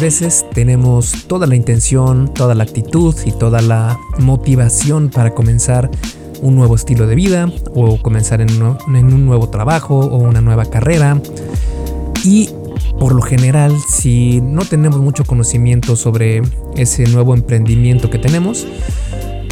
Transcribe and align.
Veces 0.00 0.46
tenemos 0.54 1.26
toda 1.26 1.48
la 1.48 1.56
intención, 1.56 2.32
toda 2.32 2.54
la 2.54 2.62
actitud 2.62 3.16
y 3.26 3.32
toda 3.32 3.60
la 3.60 3.98
motivación 4.18 5.08
para 5.08 5.34
comenzar 5.34 5.90
un 6.40 6.54
nuevo 6.54 6.76
estilo 6.76 7.08
de 7.08 7.16
vida 7.16 7.50
o 7.74 8.00
comenzar 8.00 8.40
en, 8.40 8.62
un 8.62 9.26
nuevo 9.26 9.48
trabajo 9.48 9.98
o 9.98 10.18
una 10.18 10.40
nueva 10.40 10.66
carrera. 10.66 11.20
Y 12.22 12.50
por 13.00 13.12
lo 13.12 13.22
general, 13.22 13.74
si 13.88 14.40
no 14.40 14.64
tenemos 14.64 15.00
mucho 15.00 15.24
conocimiento 15.24 15.96
sobre 15.96 16.42
ese 16.76 17.04
nuevo 17.08 17.34
emprendimiento 17.34 18.08
que 18.08 18.18
tenemos, 18.18 18.68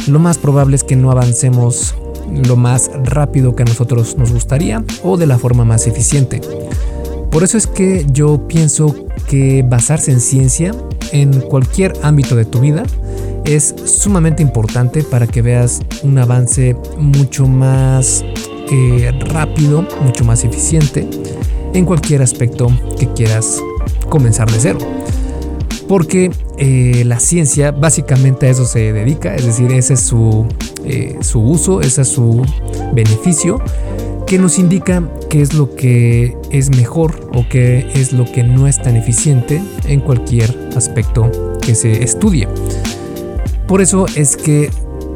lo 0.07 0.19
más 0.19 0.37
probable 0.37 0.77
es 0.77 0.85
que 0.85 0.95
no 0.95 1.11
avancemos 1.11 1.93
lo 2.31 2.55
más 2.55 2.89
rápido 3.03 3.53
que 3.53 3.63
a 3.63 3.65
nosotros 3.65 4.17
nos 4.17 4.31
gustaría 4.31 4.81
o 5.03 5.17
de 5.17 5.27
la 5.27 5.37
forma 5.37 5.65
más 5.65 5.87
eficiente. 5.87 6.39
Por 7.31 7.43
eso 7.43 7.57
es 7.57 7.67
que 7.67 8.05
yo 8.11 8.47
pienso 8.47 8.95
que 9.27 9.63
basarse 9.67 10.11
en 10.11 10.21
ciencia 10.21 10.73
en 11.11 11.39
cualquier 11.41 11.93
ámbito 12.01 12.35
de 12.35 12.45
tu 12.45 12.59
vida 12.59 12.83
es 13.45 13.75
sumamente 13.85 14.41
importante 14.43 15.03
para 15.03 15.27
que 15.27 15.41
veas 15.41 15.81
un 16.03 16.17
avance 16.17 16.75
mucho 16.97 17.47
más 17.47 18.25
eh, 18.71 19.11
rápido, 19.29 19.87
mucho 20.03 20.25
más 20.25 20.43
eficiente 20.43 21.07
en 21.73 21.85
cualquier 21.85 22.21
aspecto 22.21 22.67
que 22.99 23.07
quieras 23.13 23.61
comenzar 24.09 24.51
de 24.51 24.59
cero. 24.59 24.79
Porque 25.87 26.31
eh, 26.57 27.03
la 27.05 27.19
ciencia 27.19 27.71
básicamente 27.71 28.47
a 28.47 28.49
eso 28.49 28.65
se 28.65 28.91
dedica, 28.91 29.33
es 29.35 29.45
decir, 29.45 29.71
ese 29.71 29.93
es 29.93 30.01
su, 30.01 30.45
eh, 30.83 31.17
su 31.21 31.39
uso, 31.41 31.79
ese 31.79 32.01
es 32.01 32.09
su 32.09 32.45
beneficio, 32.93 33.61
que 34.27 34.37
nos 34.37 34.59
indica 34.59 35.09
qué 35.29 35.41
es 35.41 35.53
lo 35.53 35.73
que 35.73 36.37
es 36.51 36.69
mejor 36.69 37.29
o 37.33 37.45
qué 37.49 37.89
es 37.95 38.11
lo 38.11 38.25
que 38.25 38.43
no 38.43 38.67
es 38.67 38.81
tan 38.81 38.97
eficiente 38.97 39.63
en 39.85 40.01
cualquier 40.01 40.53
aspecto 40.75 41.31
que 41.61 41.73
se 41.73 42.03
estudie. 42.03 42.45
Por 43.67 43.81
eso 43.81 44.05
es 44.15 44.35
que 44.35 44.69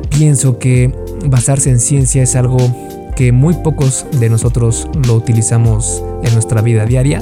pienso 0.10 0.58
que 0.60 0.96
basarse 1.26 1.70
en 1.70 1.80
ciencia 1.80 2.24
es 2.24 2.38
algo 2.38 2.58
que 3.18 3.34
muy 3.34 3.54
pocos 3.54 4.06
de 4.18 4.30
nosotros 4.30 4.88
lo 5.06 5.16
utilizamos 5.16 6.02
en 6.24 6.34
nuestra 6.34 6.62
vida 6.62 6.86
diaria, 6.86 7.22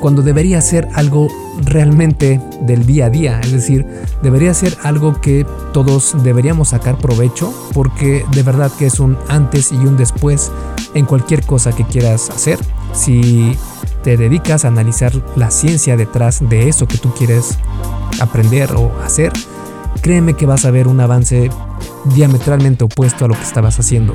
cuando 0.00 0.22
debería 0.22 0.60
ser 0.60 0.88
algo 0.94 1.28
realmente 1.64 2.40
del 2.62 2.86
día 2.86 3.06
a 3.06 3.10
día, 3.10 3.40
es 3.40 3.52
decir, 3.52 3.86
debería 4.22 4.54
ser 4.54 4.76
algo 4.82 5.20
que 5.20 5.44
todos 5.72 6.16
deberíamos 6.22 6.68
sacar 6.68 6.98
provecho, 6.98 7.52
porque 7.72 8.24
de 8.32 8.42
verdad 8.42 8.70
que 8.78 8.86
es 8.86 9.00
un 9.00 9.16
antes 9.28 9.72
y 9.72 9.76
un 9.76 9.96
después 9.96 10.52
en 10.98 11.06
cualquier 11.06 11.44
cosa 11.44 11.72
que 11.72 11.84
quieras 11.84 12.30
hacer. 12.30 12.58
Si 12.92 13.56
te 14.02 14.16
dedicas 14.16 14.64
a 14.64 14.68
analizar 14.68 15.12
la 15.36 15.50
ciencia 15.50 15.96
detrás 15.96 16.46
de 16.48 16.68
eso 16.68 16.86
que 16.86 16.98
tú 16.98 17.12
quieres 17.14 17.58
aprender 18.20 18.72
o 18.74 18.92
hacer, 19.02 19.32
créeme 20.02 20.34
que 20.34 20.46
vas 20.46 20.64
a 20.64 20.70
ver 20.70 20.88
un 20.88 21.00
avance 21.00 21.50
diametralmente 22.14 22.84
opuesto 22.84 23.24
a 23.24 23.28
lo 23.28 23.34
que 23.34 23.42
estabas 23.42 23.78
haciendo. 23.78 24.14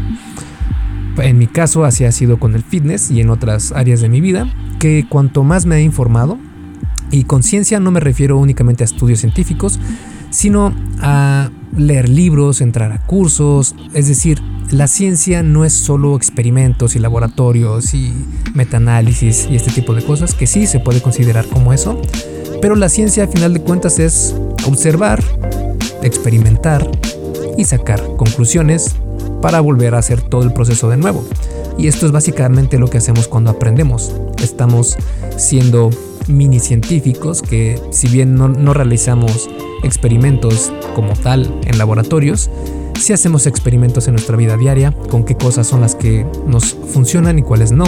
En 1.17 1.38
mi 1.38 1.48
caso 1.48 1.86
así 1.86 2.06
ha 2.06 2.12
sido 2.12 2.40
con 2.40 2.56
el 2.56 2.64
fitness 2.64 3.12
y 3.12 3.22
en 3.22 3.30
otras 3.30 3.72
áreas 3.72 4.02
de 4.02 4.09
mi 4.09 4.20
vida, 4.20 4.52
que 4.80 5.06
cuanto 5.08 5.44
más 5.44 5.66
me 5.66 5.78
he 5.78 5.81
informado, 5.81 6.38
y 7.12 7.25
con 7.25 7.44
ciencia 7.44 7.80
no 7.80 7.92
me 7.92 8.00
refiero 8.00 8.38
únicamente 8.38 8.84
a 8.84 8.86
estudios 8.86 9.20
científicos, 9.20 9.80
sino 10.34 10.73
a 11.00 11.52
leer 11.78 12.09
libros, 12.09 12.59
entrar 12.59 12.92
a 12.92 13.06
cursos, 13.06 13.76
es 13.94 14.08
decir, 14.08 14.42
la 14.72 14.88
ciencia 14.88 15.44
no 15.44 15.64
es 15.64 15.73
solo 15.73 16.16
experimentos 16.16 16.95
y 16.95 17.00
laboratorios 17.00 17.94
y 17.94 18.12
metaanálisis 18.56 19.48
y 19.50 19.56
este 19.56 19.72
tipo 19.72 19.94
de 19.94 20.03
cosas, 20.03 20.34
que 20.34 20.48
sí 20.48 20.66
se 20.66 20.80
puede 20.80 21.02
considerar 21.02 21.45
como 21.45 21.72
eso, 21.72 22.02
pero 22.62 22.75
la 22.75 22.90
ciencia 22.90 23.25
a 23.25 23.28
final 23.28 23.53
de 23.53 23.62
cuentas 23.62 24.00
es 24.00 24.36
observar, 24.66 25.23
experimentar 26.02 26.90
y 27.56 27.66
sacar 27.66 28.03
conclusiones 28.18 28.96
para 29.40 29.62
volver 29.62 29.94
a 29.94 30.00
hacer 30.00 30.22
todo 30.22 30.41
el 30.44 30.53
proceso 30.53 30.90
de 30.90 30.97
nuevo. 30.97 31.24
Y 31.78 31.88
esto 31.88 32.08
es 32.08 32.12
básicamente 32.12 32.79
lo 32.79 32.90
que 32.90 32.97
hacemos 32.97 33.28
cuando 33.28 33.52
aprendemos. 33.52 34.12
Estamos 34.41 34.97
siendo 35.38 35.91
mini 36.28 36.59
científicos 36.59 37.41
que 37.41 37.79
si 37.91 38.07
bien 38.07 38.35
no, 38.35 38.73
realizamos 38.73 39.50
experimentos 39.84 40.72
como 40.95 41.13
tal 41.13 41.59
en 41.66 41.78
laboratorios, 41.78 42.50
si 43.00 43.13
hacemos 43.13 43.47
experimentos 43.47 44.07
en 44.07 44.13
nuestra 44.13 44.38
vida 44.38 44.57
diaria 44.57 44.94
con 45.09 45.23
qué 45.23 45.35
cosas 45.35 45.67
son 45.67 45.81
las 45.81 45.95
que 45.95 46.25
nos 46.47 46.73
funcionan 46.73 47.39
y 47.39 47.44
cuáles 47.44 47.72
no. 47.72 47.85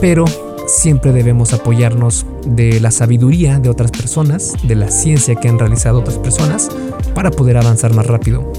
Pero 0.00 0.24
siempre 0.66 1.12
debemos 1.12 1.52
apoyarnos 1.52 2.26
de 2.46 2.80
la 2.80 2.90
sabiduría 2.90 3.58
de 3.58 3.68
otras 3.68 3.90
personas, 3.90 4.54
de 4.62 4.76
la 4.76 4.90
ciencia 4.90 5.34
que 5.34 5.48
han 5.48 5.58
realizado 5.58 6.00
otras 6.00 6.18
personas, 6.18 6.68
para 7.14 7.30
poder 7.30 7.56
avanzar 7.56 7.94
más 7.94 8.06
rápido. 8.06 8.52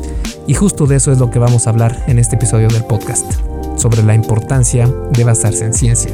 Y 0.47 0.53
justo 0.53 0.85
de 0.85 0.97
eso 0.97 1.11
es 1.11 1.19
lo 1.19 1.29
que 1.29 1.39
vamos 1.39 1.67
a 1.67 1.69
hablar 1.69 2.03
en 2.07 2.19
este 2.19 2.35
episodio 2.35 2.67
del 2.67 2.83
podcast, 2.85 3.31
sobre 3.77 4.03
la 4.03 4.15
importancia 4.15 4.87
de 5.11 5.23
basarse 5.23 5.65
en 5.65 5.73
ciencia. 5.73 6.11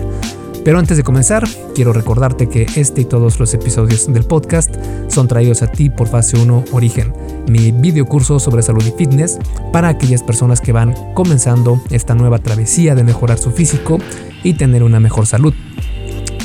Pero 0.70 0.78
antes 0.78 0.98
de 0.98 1.04
comenzar, 1.04 1.48
quiero 1.74 1.94
recordarte 1.94 2.48
que 2.48 2.68
este 2.76 3.02
y 3.02 3.06
todos 3.06 3.40
los 3.40 3.52
episodios 3.56 4.06
del 4.14 4.24
podcast 4.24 4.72
son 5.08 5.28
traídos 5.28 5.64
a 5.64 5.72
ti 5.72 5.90
por 5.90 6.08
Fase 6.08 6.38
1 6.38 6.66
Origen, 6.74 7.12
mi 7.48 7.72
video 7.72 8.06
curso 8.06 8.40
sobre 8.40 8.62
salud 8.62 8.86
y 8.86 8.92
fitness 8.92 9.40
para 9.74 9.88
aquellas 9.88 10.22
personas 10.22 10.62
que 10.62 10.72
van 10.72 10.94
comenzando 11.16 11.82
esta 11.90 12.14
nueva 12.14 12.38
travesía 12.38 12.94
de 12.94 13.04
mejorar 13.04 13.40
su 13.40 13.50
físico 13.50 13.98
y 14.44 14.54
tener 14.54 14.84
una 14.84 15.00
mejor 15.00 15.26
salud. 15.26 15.56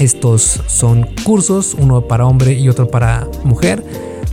Estos 0.01 0.63
son 0.69 1.07
cursos, 1.25 1.77
uno 1.79 2.09
para 2.09 2.25
hombre 2.25 2.55
y 2.55 2.71
otro 2.71 2.89
para 2.89 3.29
mujer, 3.45 3.85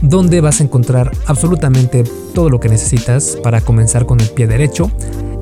donde 0.01 0.41
vas 0.41 0.59
a 0.59 0.63
encontrar 0.63 1.11
absolutamente 1.27 2.03
todo 2.33 2.49
lo 2.49 2.59
que 2.59 2.69
necesitas 2.69 3.37
para 3.43 3.61
comenzar 3.61 4.05
con 4.05 4.19
el 4.19 4.29
pie 4.29 4.47
derecho 4.47 4.91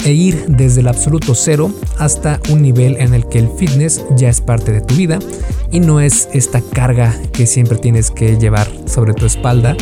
e 0.05 0.13
ir 0.13 0.45
desde 0.47 0.81
el 0.81 0.87
absoluto 0.87 1.35
cero 1.35 1.71
hasta 1.97 2.39
un 2.49 2.61
nivel 2.61 2.97
en 2.97 3.13
el 3.13 3.27
que 3.27 3.39
el 3.39 3.49
fitness 3.49 4.03
ya 4.15 4.29
es 4.29 4.41
parte 4.41 4.71
de 4.71 4.81
tu 4.81 4.95
vida 4.95 5.19
y 5.71 5.79
no 5.79 5.99
es 5.99 6.29
esta 6.33 6.61
carga 6.61 7.15
que 7.33 7.45
siempre 7.45 7.77
tienes 7.77 8.11
que 8.11 8.37
llevar 8.37 8.67
sobre 8.85 9.13
tu 9.13 9.25
espalda, 9.25 9.75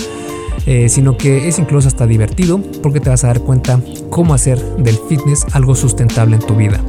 eh, 0.66 0.90
sino 0.90 1.18
que 1.18 1.48
es 1.48 1.60
incluso 1.60 1.88
hasta 1.88 2.08
divertido 2.08 2.60
porque 2.82 3.00
te 3.00 3.10
vas 3.10 3.24
a 3.24 3.28
dar 3.28 3.42
cuenta 3.42 3.80
cómo 4.10 4.34
hacer 4.34 4.60
del 4.78 4.98
fitness 5.08 5.46
algo 5.54 5.76
sustentable 5.76 6.36
en 6.36 6.42
tu 6.42 6.56
vida. 6.56 6.82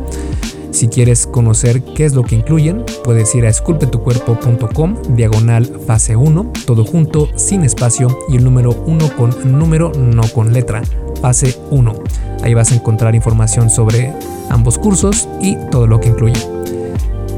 Si 0.71 0.89
quieres 0.89 1.27
conocer 1.27 1.83
qué 1.83 2.05
es 2.05 2.15
lo 2.15 2.23
que 2.23 2.37
incluyen, 2.37 2.85
puedes 3.05 3.35
ir 3.35 3.47
a 3.47 3.49
esculpetucuerpo.com, 3.49 4.97
diagonal 5.17 5.67
fase 5.87 6.15
1, 6.17 6.53
todo 6.67 6.85
junto, 6.85 7.29
sin 7.37 7.65
espacio 7.65 8.17
y 8.29 8.37
el 8.37 8.45
número 8.45 8.71
1 8.87 9.17
con 9.17 9.59
número, 9.59 9.93
no 9.99 10.23
con 10.29 10.53
letra, 10.53 10.83
fase 11.21 11.57
1. 11.71 11.95
Ahí 12.43 12.55
vas 12.55 12.73
a 12.73 12.77
encontrar 12.77 13.15
información 13.15 13.71
sobre 13.71 14.13
ambos 14.51 14.79
cursos 14.79 15.29
y 15.41 15.57
todo 15.71 15.87
lo 15.87 16.01
que 16.01 16.09
incluye. 16.09 16.41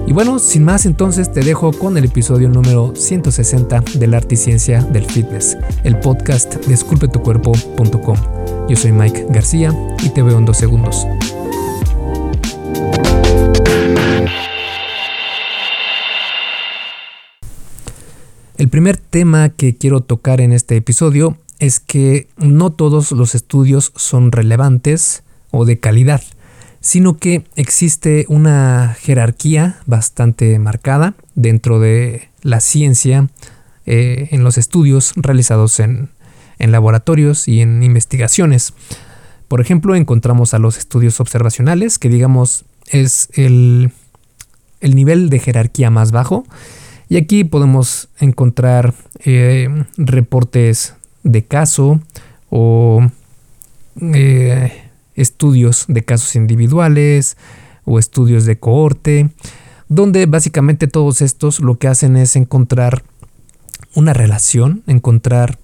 Y 0.06 0.12
bueno, 0.12 0.40
sin 0.40 0.64
más 0.64 0.86
entonces 0.86 1.32
te 1.32 1.40
dejo 1.40 1.72
con 1.72 1.96
el 1.96 2.04
episodio 2.04 2.48
número 2.48 2.94
160 2.96 3.84
del 3.94 4.14
arte 4.14 4.34
y 4.34 4.38
ciencia 4.38 4.82
del 4.82 5.04
fitness, 5.04 5.56
el 5.84 6.00
podcast 6.00 6.56
de 6.66 6.74
esculpetucuerpo.com. 6.74 8.16
Yo 8.68 8.76
soy 8.76 8.90
Mike 8.90 9.26
García 9.30 9.72
y 10.02 10.08
te 10.08 10.22
veo 10.22 10.38
en 10.38 10.46
dos 10.46 10.56
segundos. 10.56 11.06
El 18.60 18.68
primer 18.68 18.98
tema 18.98 19.48
que 19.48 19.74
quiero 19.74 20.02
tocar 20.02 20.42
en 20.42 20.52
este 20.52 20.76
episodio 20.76 21.38
es 21.60 21.80
que 21.80 22.28
no 22.36 22.68
todos 22.68 23.10
los 23.10 23.34
estudios 23.34 23.90
son 23.96 24.32
relevantes 24.32 25.22
o 25.50 25.64
de 25.64 25.78
calidad, 25.78 26.22
sino 26.82 27.16
que 27.16 27.44
existe 27.56 28.26
una 28.28 28.98
jerarquía 29.00 29.78
bastante 29.86 30.58
marcada 30.58 31.14
dentro 31.34 31.80
de 31.80 32.28
la 32.42 32.60
ciencia 32.60 33.30
eh, 33.86 34.28
en 34.30 34.44
los 34.44 34.58
estudios 34.58 35.14
realizados 35.16 35.80
en, 35.80 36.10
laboratorios 36.58 37.48
y 37.48 37.62
en 37.62 37.82
investigaciones. 37.82 38.74
Por 39.48 39.62
ejemplo, 39.62 39.94
encontramos 39.94 40.52
a 40.52 40.58
los 40.58 40.76
estudios 40.76 41.18
observacionales, 41.18 41.98
que 41.98 42.10
digamos 42.10 42.66
es 42.88 43.30
el, 43.32 43.92
el 44.82 44.94
nivel 44.94 45.30
de 45.30 45.38
jerarquía 45.38 45.88
más 45.88 46.12
bajo, 46.12 46.44
y 47.10 47.16
aquí 47.16 47.42
podemos 47.42 48.08
encontrar 48.20 48.94
eh, 49.24 49.68
reportes 49.96 50.94
de 51.24 51.44
caso 51.44 52.00
o 52.50 53.04
eh, 54.00 54.72
estudios 55.16 55.86
de 55.88 56.04
casos 56.04 56.36
individuales 56.36 57.36
o 57.84 57.98
estudios 57.98 58.44
de 58.44 58.60
cohorte, 58.60 59.30
donde 59.88 60.26
básicamente 60.26 60.86
todos 60.86 61.20
estos 61.20 61.58
lo 61.58 61.78
que 61.78 61.88
hacen 61.88 62.16
es 62.16 62.36
encontrar 62.36 63.02
una 63.96 64.12
relación, 64.12 64.84
encontrar 64.86 65.58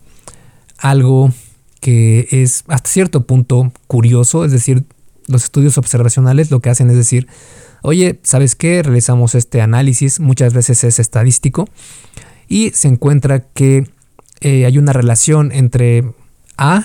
algo 0.78 1.32
que 1.80 2.26
es 2.32 2.64
hasta 2.66 2.90
cierto 2.90 3.24
punto 3.24 3.72
curioso, 3.86 4.44
es 4.44 4.50
decir, 4.50 4.84
los 5.28 5.44
estudios 5.44 5.78
observacionales 5.78 6.50
lo 6.50 6.58
que 6.58 6.70
hacen 6.70 6.90
es 6.90 6.96
decir, 6.96 7.28
oye, 7.82 8.20
¿sabes 8.22 8.54
qué? 8.54 8.82
Realizamos 8.82 9.34
este 9.34 9.60
análisis, 9.60 10.20
muchas 10.20 10.54
veces 10.54 10.84
es 10.84 10.98
estadístico, 10.98 11.68
y 12.48 12.70
se 12.70 12.88
encuentra 12.88 13.40
que 13.40 13.88
eh, 14.40 14.66
hay 14.66 14.78
una 14.78 14.92
relación 14.92 15.52
entre 15.52 16.04
A 16.56 16.84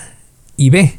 y 0.58 0.70
B. 0.70 0.94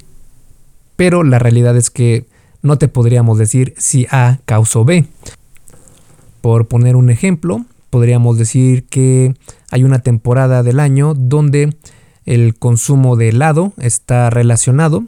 Pero 0.96 1.24
la 1.24 1.38
realidad 1.38 1.76
es 1.76 1.90
que 1.90 2.26
no 2.62 2.78
te 2.78 2.88
podríamos 2.88 3.38
decir 3.38 3.74
si 3.76 4.06
A 4.10 4.38
causó 4.44 4.84
B. 4.84 5.06
Por 6.40 6.68
poner 6.68 6.96
un 6.96 7.10
ejemplo, 7.10 7.64
podríamos 7.90 8.38
decir 8.38 8.84
que 8.86 9.34
hay 9.70 9.84
una 9.84 10.00
temporada 10.00 10.62
del 10.62 10.80
año 10.80 11.14
donde 11.14 11.76
el 12.24 12.54
consumo 12.56 13.16
de 13.16 13.30
helado 13.30 13.72
está 13.78 14.30
relacionado 14.30 15.04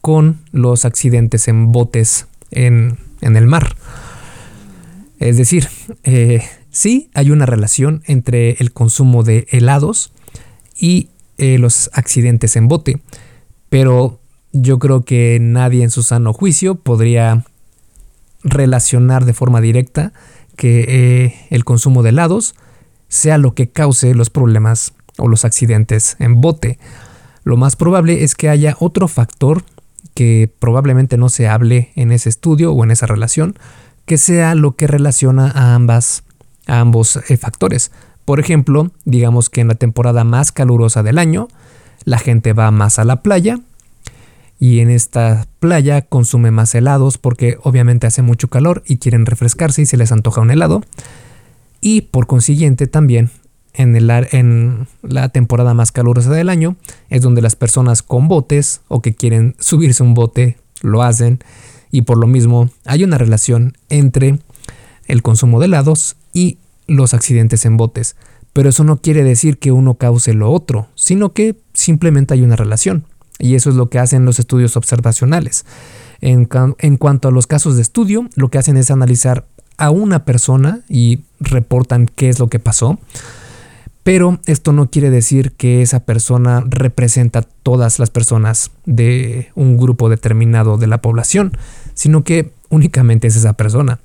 con 0.00 0.38
los 0.52 0.84
accidentes 0.84 1.48
en 1.48 1.72
botes 1.72 2.26
en, 2.50 2.98
el 3.20 3.46
mar. 3.46 3.76
Es 5.18 5.36
decir, 5.36 5.68
eh, 6.04 6.42
sí 6.70 7.10
hay 7.14 7.30
una 7.30 7.46
relación 7.46 8.02
entre 8.06 8.52
el 8.58 8.72
consumo 8.72 9.22
de 9.22 9.46
helados 9.50 10.12
y 10.78 11.08
eh, 11.38 11.58
los 11.58 11.90
accidentes 11.94 12.56
en 12.56 12.68
bote, 12.68 13.00
pero 13.68 14.20
yo 14.52 14.78
creo 14.78 15.04
que 15.04 15.38
nadie 15.40 15.82
en 15.82 15.90
su 15.90 16.02
sano 16.02 16.32
juicio 16.32 16.76
podría 16.76 17.44
relacionar 18.42 19.24
de 19.24 19.34
forma 19.34 19.60
directa 19.60 20.12
que 20.56 20.84
eh, 20.88 21.34
el 21.50 21.64
consumo 21.64 22.02
de 22.02 22.10
helados 22.10 22.54
sea 23.08 23.38
lo 23.38 23.54
que 23.54 23.68
cause 23.68 24.14
los 24.14 24.30
problemas 24.30 24.94
o 25.18 25.28
los 25.28 25.44
accidentes 25.44 26.16
en 26.18 26.40
bote. 26.40 26.78
Lo 27.44 27.56
más 27.56 27.76
probable 27.76 28.24
es 28.24 28.34
que 28.34 28.48
haya 28.48 28.76
otro 28.80 29.08
factor 29.08 29.62
que 30.14 30.50
probablemente 30.58 31.16
no 31.16 31.28
se 31.28 31.48
hable 31.48 31.92
en 31.94 32.10
ese 32.10 32.28
estudio 32.28 32.72
o 32.72 32.82
en 32.82 32.90
esa 32.90 33.06
relación, 33.06 33.58
que 34.06 34.18
sea 34.18 34.54
lo 34.54 34.76
que 34.76 34.86
relaciona 34.86 35.50
a 35.50 35.74
ambas 35.74 36.24
a 36.66 36.80
ambos 36.80 37.16
eh, 37.28 37.36
factores. 37.36 37.92
Por 38.24 38.40
ejemplo, 38.40 38.90
digamos 39.04 39.50
que 39.50 39.60
en 39.60 39.68
la 39.68 39.76
temporada 39.76 40.24
más 40.24 40.50
calurosa 40.50 41.02
del 41.02 41.18
año, 41.18 41.48
la 42.04 42.18
gente 42.18 42.52
va 42.52 42.70
más 42.70 42.98
a 42.98 43.04
la 43.04 43.22
playa 43.22 43.60
y 44.58 44.80
en 44.80 44.90
esta 44.90 45.46
playa 45.60 46.02
consume 46.02 46.50
más 46.50 46.74
helados 46.74 47.18
porque 47.18 47.58
obviamente 47.62 48.06
hace 48.06 48.22
mucho 48.22 48.48
calor 48.48 48.82
y 48.86 48.98
quieren 48.98 49.26
refrescarse 49.26 49.82
y 49.82 49.86
se 49.86 49.96
les 49.96 50.12
antoja 50.12 50.40
un 50.40 50.50
helado. 50.50 50.82
Y 51.80 52.02
por 52.02 52.26
consiguiente 52.26 52.86
también 52.86 53.30
en, 53.74 53.94
el, 53.94 54.10
en 54.32 54.88
la 55.02 55.28
temporada 55.28 55.74
más 55.74 55.92
calurosa 55.92 56.30
del 56.30 56.48
año 56.48 56.76
es 57.10 57.22
donde 57.22 57.42
las 57.42 57.54
personas 57.54 58.02
con 58.02 58.28
botes 58.28 58.80
o 58.88 59.02
que 59.02 59.14
quieren 59.14 59.54
subirse 59.60 60.02
un 60.02 60.14
bote 60.14 60.56
lo 60.82 61.02
hacen 61.02 61.40
y 61.90 62.02
por 62.02 62.18
lo 62.18 62.26
mismo 62.26 62.70
hay 62.84 63.04
una 63.04 63.18
relación 63.18 63.76
entre 63.88 64.38
el 65.06 65.22
consumo 65.22 65.60
de 65.60 65.66
helados 65.66 66.16
y 66.32 66.58
los 66.86 67.14
accidentes 67.14 67.64
en 67.64 67.76
botes. 67.76 68.16
Pero 68.52 68.70
eso 68.70 68.84
no 68.84 68.96
quiere 68.96 69.22
decir 69.22 69.58
que 69.58 69.72
uno 69.72 69.94
cause 69.94 70.32
lo 70.32 70.50
otro, 70.50 70.88
sino 70.94 71.32
que 71.32 71.56
simplemente 71.74 72.34
hay 72.34 72.42
una 72.42 72.56
relación. 72.56 73.04
Y 73.38 73.54
eso 73.54 73.68
es 73.68 73.76
lo 73.76 73.90
que 73.90 73.98
hacen 73.98 74.24
los 74.24 74.38
estudios 74.38 74.76
observacionales. 74.76 75.66
En, 76.20 76.48
en, 76.78 76.96
cuanto 76.96 77.28
a 77.28 77.30
los 77.30 77.46
casos 77.46 77.76
de 77.76 77.82
estudio, 77.82 78.28
lo 78.34 78.48
que 78.48 78.56
hacen 78.56 78.78
es 78.78 78.90
analizar 78.90 79.46
a 79.76 79.90
una 79.90 80.24
persona 80.24 80.80
y 80.88 81.20
reportan 81.38 82.06
qué 82.06 82.30
es 82.30 82.38
lo 82.38 82.48
que 82.48 82.58
pasó. 82.58 82.98
Pero 84.06 84.38
esto 84.46 84.72
no 84.72 84.88
quiere 84.88 85.10
decir 85.10 85.50
que 85.56 85.82
esa 85.82 86.04
persona 86.04 86.62
representa 86.64 87.42
todas 87.42 87.98
las 87.98 88.08
personas 88.08 88.70
de 88.84 89.48
un 89.56 89.76
grupo 89.76 90.08
determinado 90.08 90.78
de 90.78 90.86
la 90.86 91.02
población, 91.02 91.50
sino 91.94 92.22
que 92.22 92.52
únicamente 92.68 93.26
es 93.26 93.34
esa 93.34 93.54
persona. 93.54 93.98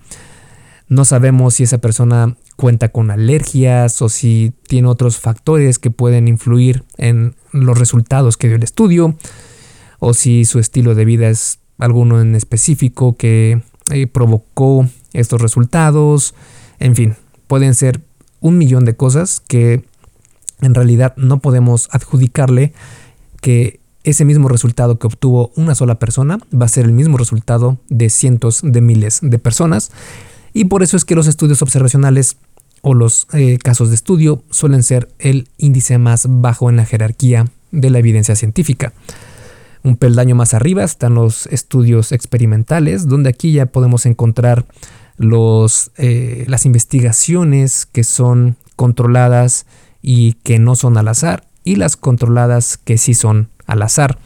No 0.87 1.05
sabemos 1.05 1.53
si 1.53 1.65
esa 1.65 1.77
persona 1.77 2.35
cuenta 2.55 2.89
con 2.89 3.11
alergias 3.11 4.01
o 4.01 4.09
si 4.09 4.53
tiene 4.67 4.87
otros 4.87 5.19
factores 5.19 5.77
que 5.77 5.91
pueden 5.91 6.27
influir 6.27 6.83
en 6.97 7.35
los 7.51 7.77
resultados 7.77 8.37
que 8.37 8.47
dio 8.47 8.55
el 8.55 8.63
estudio 8.63 9.15
o 9.99 10.15
si 10.15 10.45
su 10.45 10.57
estilo 10.57 10.95
de 10.95 11.05
vida 11.05 11.29
es 11.29 11.59
alguno 11.77 12.19
en 12.21 12.33
específico 12.33 13.17
que 13.17 13.61
eh, 13.91 14.07
provocó 14.07 14.89
estos 15.13 15.39
resultados. 15.39 16.33
En 16.79 16.95
fin, 16.95 17.17
pueden 17.45 17.75
ser 17.75 18.01
un 18.39 18.57
millón 18.57 18.83
de 18.85 18.95
cosas 18.95 19.39
que 19.39 19.90
en 20.61 20.73
realidad 20.73 21.13
no 21.17 21.39
podemos 21.39 21.89
adjudicarle 21.91 22.73
que 23.41 23.79
ese 24.03 24.25
mismo 24.25 24.47
resultado 24.47 24.97
que 24.97 25.07
obtuvo 25.07 25.51
una 25.55 25.75
sola 25.75 25.99
persona 25.99 26.39
va 26.53 26.65
a 26.65 26.69
ser 26.69 26.85
el 26.85 26.91
mismo 26.91 27.17
resultado 27.17 27.77
de 27.89 28.09
cientos 28.09 28.61
de 28.63 28.81
miles 28.81 29.19
de 29.21 29.37
personas 29.37 29.91
y 30.53 30.65
por 30.65 30.83
eso 30.83 30.97
es 30.97 31.05
que 31.05 31.15
los 31.15 31.27
estudios 31.27 31.61
observacionales 31.61 32.37
o 32.81 32.93
los 32.93 33.27
eh, 33.33 33.57
casos 33.59 33.89
de 33.89 33.95
estudio 33.95 34.43
suelen 34.49 34.83
ser 34.83 35.09
el 35.19 35.47
índice 35.57 35.97
más 35.97 36.25
bajo 36.27 36.69
en 36.69 36.77
la 36.77 36.85
jerarquía 36.85 37.47
de 37.71 37.89
la 37.89 37.99
evidencia 37.99 38.35
científica. 38.35 38.93
Un 39.83 39.97
peldaño 39.97 40.35
más 40.35 40.53
arriba 40.53 40.83
están 40.83 41.15
los 41.15 41.47
estudios 41.47 42.11
experimentales, 42.11 43.07
donde 43.07 43.29
aquí 43.29 43.53
ya 43.53 43.67
podemos 43.67 44.05
encontrar 44.05 44.65
los, 45.17 45.91
eh, 45.97 46.45
las 46.47 46.65
investigaciones 46.65 47.85
que 47.85 48.03
son 48.03 48.57
controladas 48.75 49.65
y 50.01 50.33
que 50.43 50.59
no 50.59 50.75
son 50.75 50.97
al 50.97 51.07
azar, 51.07 51.45
y 51.63 51.75
las 51.75 51.97
controladas 51.97 52.77
que 52.77 52.97
sí 52.97 53.13
son 53.13 53.49
al 53.65 53.81
azar. 53.81 54.17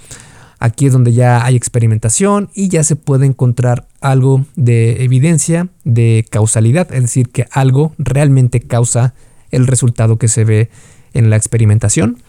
Aquí 0.60 0.88
es 0.88 0.94
donde 0.94 1.14
ya 1.14 1.46
hay 1.46 1.56
experimentación 1.56 2.50
y 2.54 2.70
ya 2.70 2.84
se 2.84 2.96
puede 2.96 3.26
encontrar 3.26 3.88
algo 4.02 4.46
de 4.56 5.04
evidencia 5.04 5.68
de 5.84 6.26
causalidad, 6.30 6.94
es 6.94 7.02
decir, 7.02 7.30
que 7.30 7.46
algo 7.52 7.94
realmente 7.98 8.62
causa 8.62 9.14
el 9.52 9.68
resultado 9.68 10.18
que 10.18 10.28
se 10.28 10.46
ve 10.46 10.70
en 11.14 11.30
la 11.30 11.36
experimentación. 11.36 12.22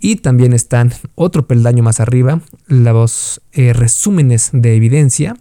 Y 0.00 0.16
también 0.16 0.52
están 0.52 0.92
otro 1.14 1.46
peldaño 1.46 1.82
más 1.82 2.00
arriba, 2.00 2.42
los 2.66 3.40
eh, 3.52 3.72
resúmenes 3.72 4.50
de 4.52 4.76
evidencia, 4.76 5.36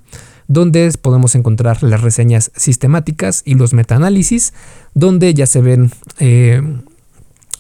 donde 0.48 0.90
podemos 1.02 1.36
encontrar 1.36 1.84
las 1.84 2.02
reseñas 2.02 2.52
sistemáticas 2.56 3.42
y 3.44 3.56
los 3.56 3.74
metaanálisis, 3.74 4.54
donde 4.94 5.34
ya 5.34 5.48
se 5.48 5.62
ven 5.62 5.92
eh, 6.20 6.62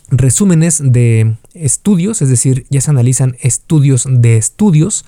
resúmenes 0.09 0.81
de 0.83 1.35
estudios, 1.53 2.21
es 2.21 2.29
decir, 2.29 2.65
ya 2.69 2.81
se 2.81 2.91
analizan 2.91 3.37
estudios 3.41 4.07
de 4.09 4.37
estudios 4.37 5.05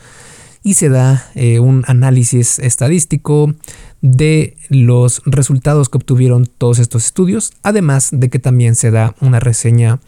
y 0.63 0.73
se 0.73 0.89
da 0.89 1.29
eh, 1.35 1.59
un 1.59 1.83
análisis 1.87 2.59
estadístico 2.59 3.53
de 4.01 4.57
los 4.69 5.21
resultados 5.25 5.89
que 5.89 5.97
obtuvieron 5.97 6.47
todos 6.47 6.79
estos 6.79 7.05
estudios, 7.05 7.53
además 7.61 8.09
de 8.11 8.29
que 8.29 8.39
también 8.39 8.75
se 8.75 8.91
da 8.91 9.15
una 9.21 9.39
reseña 9.39 9.99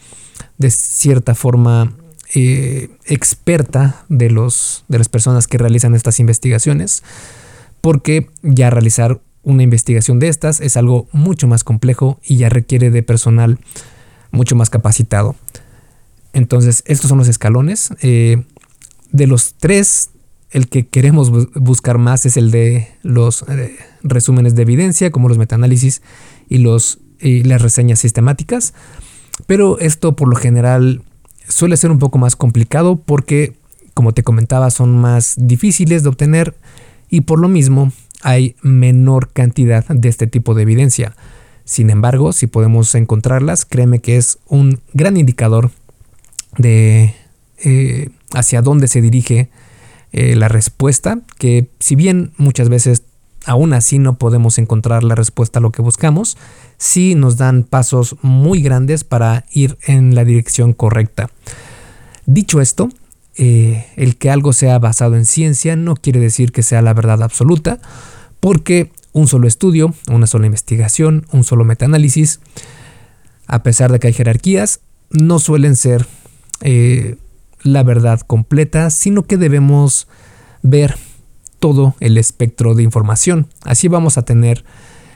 de 0.58 0.72
cierta 0.72 1.36
forma 1.36 1.94
eh, 2.34 2.90
experta 3.06 4.06
de, 4.10 4.30
los, 4.30 4.84
de 4.88 4.98
las 4.98 5.10
personas 5.10 5.48
que 5.48 5.58
realizan 5.58 5.96
estas 5.96 6.20
investigaciones, 6.20 7.04
porque 7.82 8.30
ya 8.42 8.70
realizar 8.70 9.22
una 9.44 9.64
investigación 9.64 10.20
de 10.20 10.28
estas 10.28 10.60
es 10.60 10.76
algo 10.76 11.08
mucho 11.12 11.48
más 11.48 11.64
complejo 11.64 12.20
y 12.28 12.38
ya 12.38 12.50
requiere 12.50 12.90
de 12.92 13.02
personal 13.02 13.60
mucho 14.38 14.56
más 14.56 14.70
capacitado. 14.70 15.36
Entonces, 16.34 16.84
estos 16.86 17.10
son 17.10 17.18
los 17.18 17.28
escalones. 17.28 17.90
Eh, 18.02 18.44
de 19.12 19.28
los 19.28 19.56
tres, 19.56 20.12
el 20.52 20.68
que 20.68 20.88
queremos 20.88 21.32
buscar 21.56 21.98
más 21.98 22.26
es 22.26 22.38
el 22.38 22.52
de 22.52 22.88
los 23.04 23.44
eh, 23.50 23.76
resúmenes 24.04 24.56
de 24.56 24.62
evidencia, 24.62 25.12
como 25.12 25.30
los 25.30 25.38
metaanálisis 25.38 26.02
y, 26.50 26.64
y 27.20 27.44
las 27.44 27.62
reseñas 27.62 28.00
sistemáticas. 28.00 28.74
Pero 29.46 29.80
esto 29.80 30.16
por 30.16 30.30
lo 30.30 30.36
general 30.36 31.02
suele 31.48 31.78
ser 31.78 31.92
un 31.92 32.00
poco 32.00 32.18
más 32.18 32.36
complicado 32.36 32.96
porque, 32.96 33.56
como 33.94 34.14
te 34.14 34.24
comentaba, 34.24 34.70
son 34.70 34.98
más 34.98 35.36
difíciles 35.38 36.04
de 36.04 36.10
obtener 36.10 36.56
y 37.10 37.22
por 37.22 37.40
lo 37.40 37.48
mismo 37.48 37.92
hay 38.22 38.56
menor 38.62 39.30
cantidad 39.32 39.86
de 39.88 40.10
este 40.10 40.28
tipo 40.28 40.54
de 40.54 40.64
evidencia. 40.64 41.16
Sin 41.68 41.90
embargo, 41.90 42.32
si 42.32 42.48
podemos 42.48 42.96
encontrarlas, 42.96 43.66
créeme 43.66 44.00
que 44.00 44.16
es 44.16 44.40
un 44.48 44.80
gran 44.94 45.18
indicador 45.18 45.70
de 46.58 47.14
eh, 47.62 48.10
hacia 48.34 48.62
dónde 48.62 48.88
se 48.88 49.02
dirige 49.02 49.50
eh, 50.14 50.38
la 50.38 50.48
respuesta, 50.48 51.20
que 51.38 51.70
si 51.80 51.98
bien 51.98 52.32
muchas 52.38 52.70
veces 52.70 53.04
aún 53.46 53.74
así 53.74 54.00
no 54.00 54.18
podemos 54.18 54.58
encontrar 54.60 55.04
la 55.04 55.14
respuesta 55.16 55.60
a 55.60 55.62
lo 55.62 55.74
que 55.74 55.82
buscamos, 55.82 56.38
sí 56.78 57.16
nos 57.16 57.36
dan 57.36 57.64
pasos 57.64 58.16
muy 58.22 58.62
grandes 58.62 59.04
para 59.04 59.44
ir 59.52 59.78
en 59.86 60.16
la 60.16 60.24
dirección 60.24 60.72
correcta. 60.72 61.30
Dicho 62.26 62.62
esto, 62.62 62.88
eh, 63.36 63.88
el 63.98 64.16
que 64.16 64.30
algo 64.30 64.54
sea 64.54 64.80
basado 64.80 65.18
en 65.18 65.26
ciencia 65.26 65.76
no 65.76 65.96
quiere 65.96 66.22
decir 66.22 66.54
que 66.54 66.64
sea 66.64 66.82
la 66.82 66.94
verdad 66.94 67.22
absoluta, 67.24 67.80
porque 68.40 68.90
un 69.18 69.28
solo 69.28 69.48
estudio, 69.48 69.94
una 70.12 70.28
sola 70.28 70.46
investigación, 70.46 71.26
un 71.32 71.44
solo 71.44 71.66
metaanálisis, 71.66 72.40
a 73.48 73.64
pesar 73.64 73.92
de 73.92 74.00
que 74.00 74.08
hay 74.08 74.14
jerarquías, 74.14 74.82
no 75.10 75.40
suelen 75.40 75.76
ser 75.76 76.06
eh, 76.62 77.16
la 77.64 77.82
verdad 77.84 78.22
completa, 78.22 78.90
sino 78.92 79.24
que 79.24 79.38
debemos 79.38 80.08
ver 80.62 80.96
todo 81.60 81.96
el 82.00 82.18
espectro 82.18 82.76
de 82.76 82.84
información. 82.84 83.48
Así 83.64 83.88
vamos 83.88 84.20
a 84.20 84.22
tener 84.22 84.64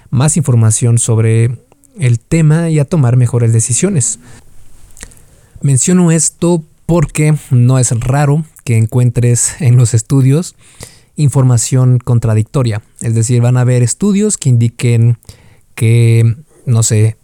más 0.10 0.36
información 0.36 0.98
sobre 0.98 1.58
el 2.00 2.20
tema 2.20 2.70
y 2.70 2.80
a 2.80 2.86
tomar 2.86 3.18
mejores 3.18 3.54
decisiones. 3.54 4.18
Menciono 5.62 6.12
esto 6.12 6.64
porque 6.88 7.36
no 7.52 7.78
es 7.78 7.92
raro 7.92 8.46
que 8.64 8.78
encuentres 8.78 9.62
en 9.62 9.78
los 9.78 9.94
estudios 9.94 10.56
información 11.16 12.00
contradictoria. 12.00 12.82
Es 13.02 13.16
decir, 13.16 13.42
van 13.42 13.58
a 13.58 13.62
haber 13.62 13.84
estudios 13.84 14.38
que 14.38 14.50
indiquen 14.50 15.18
que, 15.76 16.36
no 16.66 16.84
sé, 16.84 17.18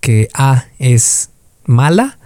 que 0.00 0.28
A 0.34 0.66
es 0.78 1.30
mala 1.64 2.18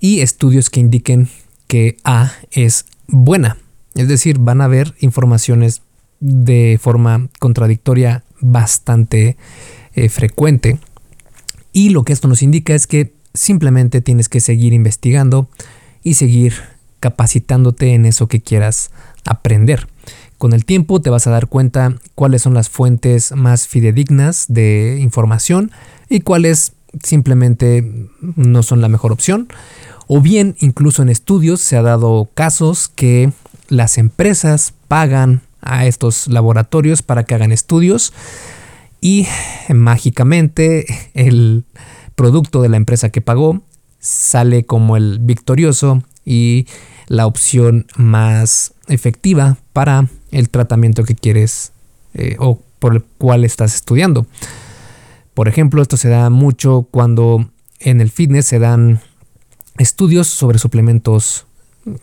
y 0.00 0.20
estudios 0.20 0.70
que 0.70 0.80
indiquen 0.80 1.28
que 1.66 1.96
A 2.04 2.32
es 2.50 2.86
buena. 3.08 3.58
Es 3.94 4.08
decir, 4.08 4.38
van 4.38 4.60
a 4.60 4.64
haber 4.64 4.94
informaciones 5.00 5.82
de 6.20 6.78
forma 6.80 7.28
contradictoria 7.38 8.24
bastante 8.40 9.36
eh, 9.94 10.08
frecuente. 10.08 10.78
Y 11.72 11.90
lo 11.90 12.04
que 12.04 12.12
esto 12.12 12.28
nos 12.28 12.42
indica 12.42 12.74
es 12.74 12.86
que 12.86 13.12
simplemente 13.34 14.00
tienes 14.00 14.28
que 14.28 14.40
seguir 14.40 14.72
investigando 14.72 15.48
y 16.02 16.14
seguir 16.14 16.54
capacitándote 17.00 17.94
en 17.94 18.04
eso 18.04 18.28
que 18.28 18.40
quieras 18.40 18.90
aprender. 19.24 19.88
Con 20.38 20.52
el 20.52 20.64
tiempo 20.64 21.00
te 21.00 21.10
vas 21.10 21.26
a 21.26 21.30
dar 21.30 21.46
cuenta 21.46 21.96
cuáles 22.14 22.42
son 22.42 22.54
las 22.54 22.68
fuentes 22.68 23.32
más 23.32 23.68
fidedignas 23.68 24.46
de 24.48 24.98
información 25.00 25.70
y 26.08 26.20
cuáles 26.20 26.72
simplemente 27.02 28.08
no 28.20 28.62
son 28.62 28.80
la 28.80 28.88
mejor 28.88 29.12
opción. 29.12 29.48
O 30.06 30.20
bien, 30.20 30.56
incluso 30.60 31.02
en 31.02 31.08
estudios 31.08 31.60
se 31.60 31.76
ha 31.76 31.82
dado 31.82 32.28
casos 32.34 32.88
que 32.88 33.32
las 33.68 33.98
empresas 33.98 34.74
pagan 34.88 35.42
a 35.60 35.86
estos 35.86 36.26
laboratorios 36.26 37.02
para 37.02 37.24
que 37.24 37.34
hagan 37.34 37.52
estudios 37.52 38.12
y 39.00 39.26
mágicamente 39.68 40.86
el 41.14 41.64
producto 42.14 42.62
de 42.62 42.68
la 42.68 42.76
empresa 42.76 43.10
que 43.10 43.20
pagó 43.20 43.62
sale 44.00 44.64
como 44.64 44.96
el 44.96 45.18
victorioso 45.20 46.02
y 46.24 46.66
la 47.06 47.26
opción 47.26 47.86
más 47.96 48.74
efectiva 48.88 49.58
para 49.72 50.08
el 50.30 50.48
tratamiento 50.48 51.04
que 51.04 51.14
quieres 51.14 51.72
eh, 52.14 52.36
o 52.38 52.60
por 52.78 52.94
el 52.94 53.02
cual 53.18 53.44
estás 53.44 53.74
estudiando. 53.74 54.26
Por 55.34 55.48
ejemplo, 55.48 55.80
esto 55.82 55.96
se 55.96 56.08
da 56.08 56.30
mucho 56.30 56.88
cuando 56.90 57.50
en 57.80 58.00
el 58.00 58.10
fitness 58.10 58.46
se 58.46 58.58
dan 58.58 59.00
estudios 59.78 60.28
sobre 60.28 60.58
suplementos 60.58 61.46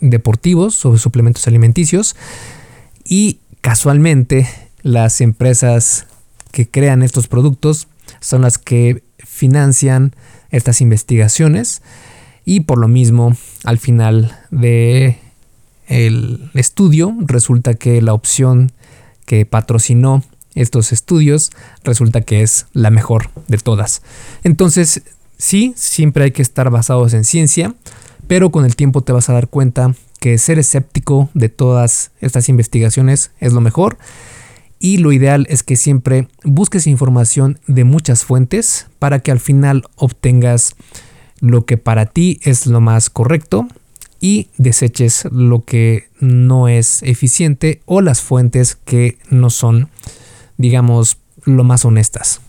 deportivos, 0.01 0.75
sobre 0.75 0.99
suplementos 0.99 1.47
alimenticios 1.47 2.15
y 3.03 3.39
casualmente 3.61 4.47
las 4.81 5.21
empresas 5.21 6.07
que 6.51 6.69
crean 6.69 7.03
estos 7.03 7.27
productos 7.27 7.87
son 8.19 8.41
las 8.41 8.57
que 8.57 9.03
financian 9.17 10.15
estas 10.49 10.81
investigaciones 10.81 11.81
y 12.49 12.61
por 12.61 12.79
lo 12.79 12.87
mismo 12.87 13.37
al 13.63 13.77
final 13.77 14.35
de 14.49 15.19
el 15.87 16.49
estudio 16.55 17.15
resulta 17.19 17.75
que 17.75 18.01
la 18.01 18.15
opción 18.15 18.71
que 19.27 19.45
patrocinó 19.45 20.23
estos 20.55 20.91
estudios 20.91 21.51
resulta 21.83 22.21
que 22.21 22.41
es 22.41 22.65
la 22.73 22.89
mejor 22.89 23.29
de 23.47 23.59
todas. 23.59 24.01
Entonces, 24.43 25.03
sí, 25.37 25.73
siempre 25.75 26.23
hay 26.23 26.31
que 26.31 26.41
estar 26.41 26.71
basados 26.71 27.13
en 27.13 27.23
ciencia, 27.23 27.75
pero 28.27 28.49
con 28.49 28.65
el 28.65 28.75
tiempo 28.75 29.01
te 29.01 29.13
vas 29.13 29.29
a 29.29 29.33
dar 29.33 29.47
cuenta 29.47 29.93
que 30.19 30.39
ser 30.39 30.57
escéptico 30.57 31.29
de 31.35 31.49
todas 31.49 32.09
estas 32.19 32.49
investigaciones 32.49 33.29
es 33.39 33.53
lo 33.53 33.61
mejor 33.61 33.99
y 34.79 34.97
lo 34.97 35.11
ideal 35.11 35.45
es 35.51 35.61
que 35.61 35.75
siempre 35.75 36.27
busques 36.43 36.87
información 36.87 37.59
de 37.67 37.83
muchas 37.83 38.25
fuentes 38.25 38.87
para 38.97 39.19
que 39.19 39.29
al 39.29 39.39
final 39.39 39.83
obtengas 39.97 40.75
lo 41.41 41.65
que 41.65 41.77
para 41.77 42.05
ti 42.05 42.39
es 42.43 42.65
lo 42.67 42.81
más 42.81 43.09
correcto 43.09 43.67
y 44.19 44.47
deseches 44.57 45.25
lo 45.31 45.63
que 45.63 46.09
no 46.19 46.67
es 46.67 47.01
eficiente 47.03 47.81
o 47.85 48.01
las 48.01 48.21
fuentes 48.21 48.75
que 48.75 49.17
no 49.29 49.49
son, 49.49 49.89
digamos, 50.57 51.17
lo 51.45 51.63
más 51.63 51.85
honestas. 51.85 52.41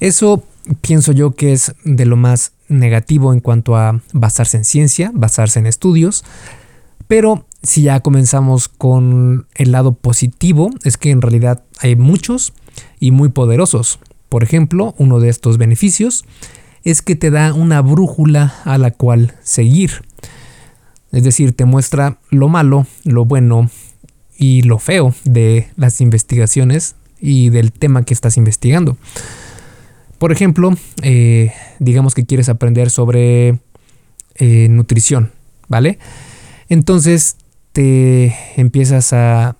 Eso 0.00 0.44
pienso 0.80 1.12
yo 1.12 1.32
que 1.32 1.52
es 1.52 1.74
de 1.84 2.04
lo 2.04 2.16
más 2.16 2.52
negativo 2.68 3.32
en 3.32 3.40
cuanto 3.40 3.76
a 3.76 4.00
basarse 4.12 4.56
en 4.56 4.64
ciencia, 4.64 5.10
basarse 5.14 5.58
en 5.58 5.66
estudios, 5.66 6.24
pero 7.08 7.46
si 7.62 7.82
ya 7.82 8.00
comenzamos 8.00 8.68
con 8.68 9.46
el 9.54 9.72
lado 9.72 9.94
positivo, 9.94 10.70
es 10.84 10.96
que 10.96 11.10
en 11.10 11.22
realidad 11.22 11.62
hay 11.80 11.96
muchos 11.96 12.52
y 13.00 13.10
muy 13.10 13.28
poderosos. 13.28 13.98
Por 14.28 14.42
ejemplo, 14.42 14.94
uno 14.98 15.20
de 15.20 15.28
estos 15.28 15.58
beneficios 15.58 16.24
es 16.84 17.02
que 17.02 17.16
te 17.16 17.30
da 17.30 17.54
una 17.54 17.80
brújula 17.80 18.54
a 18.64 18.78
la 18.78 18.90
cual 18.90 19.34
seguir. 19.42 20.02
Es 21.12 21.24
decir, 21.24 21.54
te 21.54 21.64
muestra 21.64 22.18
lo 22.30 22.48
malo, 22.48 22.86
lo 23.04 23.24
bueno 23.24 23.70
y 24.36 24.62
lo 24.62 24.78
feo 24.78 25.14
de 25.24 25.68
las 25.76 26.00
investigaciones 26.00 26.96
y 27.20 27.50
del 27.50 27.72
tema 27.72 28.04
que 28.04 28.14
estás 28.14 28.36
investigando. 28.36 28.98
Por 30.18 30.32
ejemplo, 30.32 30.74
eh, 31.02 31.52
digamos 31.78 32.14
que 32.14 32.26
quieres 32.26 32.48
aprender 32.48 32.90
sobre 32.90 33.58
eh, 34.36 34.68
nutrición, 34.68 35.32
¿vale? 35.68 35.98
Entonces 36.68 37.36
te 37.72 38.34
empiezas 38.56 39.12
a 39.12 39.56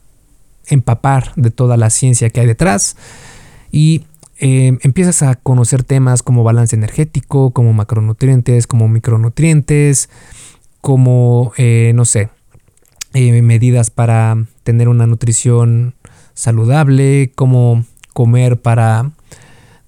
empapar 0.67 1.33
de 1.37 1.51
toda 1.51 1.77
la 1.77 1.91
ciencia 1.91 2.31
que 2.31 2.41
hay 2.41 2.47
detrás 2.47 2.97
y 3.71 4.05
eh, 4.39 4.79
empiezas 4.83 5.23
a 5.23 5.35
conocer 5.37 5.85
temas 5.85 6.23
como 6.23 6.43
balance 6.43 6.75
energético, 6.75 7.53
como 7.53 7.73
macronutrientes, 7.73 8.67
como 8.67 8.89
micronutrientes, 8.89 10.09
como, 10.81 11.53
eh, 11.57 11.93
no 11.95 12.05
sé, 12.05 12.31
eh, 13.15 13.43
medidas 13.43 13.91
para 13.91 14.37
tener 14.65 14.89
una 14.89 15.07
nutrición 15.07 15.95
saludable, 16.35 17.33
cómo 17.35 17.85
comer 18.13 18.61
para 18.61 19.13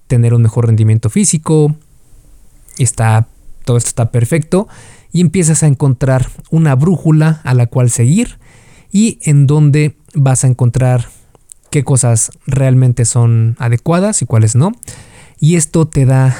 tener 0.07 0.33
un 0.33 0.41
mejor 0.41 0.67
rendimiento 0.67 1.09
físico. 1.09 1.75
Está, 2.77 3.27
todo 3.65 3.77
esto 3.77 3.89
está 3.89 4.11
perfecto 4.11 4.67
y 5.11 5.21
empiezas 5.21 5.63
a 5.63 5.67
encontrar 5.67 6.29
una 6.51 6.75
brújula 6.75 7.41
a 7.43 7.53
la 7.53 7.67
cual 7.67 7.89
seguir 7.89 8.39
y 8.91 9.19
en 9.23 9.47
donde 9.47 9.97
vas 10.13 10.43
a 10.43 10.47
encontrar 10.47 11.09
qué 11.69 11.83
cosas 11.83 12.31
realmente 12.45 13.05
son 13.05 13.55
adecuadas 13.59 14.21
y 14.21 14.25
cuáles 14.25 14.55
no. 14.55 14.71
Y 15.39 15.55
esto 15.55 15.87
te 15.87 16.05
da 16.05 16.35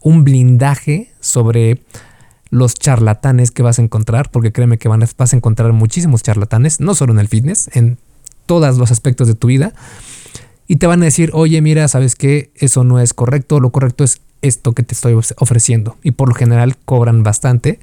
un 0.00 0.24
blindaje 0.24 1.12
sobre 1.20 1.82
los 2.50 2.74
charlatanes 2.74 3.50
que 3.50 3.62
vas 3.62 3.78
a 3.78 3.82
encontrar, 3.82 4.30
porque 4.30 4.52
créeme 4.52 4.78
que 4.78 4.88
vas 4.88 5.32
a 5.32 5.36
encontrar 5.36 5.72
muchísimos 5.72 6.22
charlatanes, 6.22 6.80
no 6.80 6.94
solo 6.94 7.12
en 7.12 7.18
el 7.18 7.28
fitness, 7.28 7.68
en 7.74 7.98
todos 8.46 8.78
los 8.78 8.90
aspectos 8.90 9.28
de 9.28 9.34
tu 9.34 9.48
vida. 9.48 9.74
Y 10.66 10.76
te 10.76 10.86
van 10.86 11.02
a 11.02 11.06
decir, 11.06 11.30
oye, 11.34 11.60
mira, 11.60 11.88
sabes 11.88 12.14
que 12.14 12.50
eso 12.54 12.84
no 12.84 13.00
es 13.00 13.14
correcto, 13.14 13.60
lo 13.60 13.70
correcto 13.70 14.04
es 14.04 14.20
esto 14.42 14.72
que 14.72 14.82
te 14.82 14.94
estoy 14.94 15.14
ofreciendo. 15.14 15.96
Y 16.02 16.12
por 16.12 16.28
lo 16.28 16.34
general 16.34 16.76
cobran 16.84 17.22
bastante. 17.22 17.80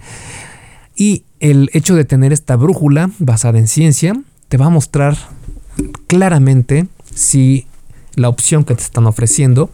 Y 0.95 1.23
el 1.39 1.69
hecho 1.73 1.95
de 1.95 2.05
tener 2.05 2.31
esta 2.33 2.55
brújula 2.55 3.11
basada 3.19 3.59
en 3.59 3.67
ciencia 3.67 4.13
te 4.47 4.57
va 4.57 4.67
a 4.67 4.69
mostrar 4.69 5.17
claramente 6.07 6.87
si 7.13 7.67
la 8.15 8.29
opción 8.29 8.63
que 8.63 8.75
te 8.75 8.83
están 8.83 9.05
ofreciendo 9.07 9.69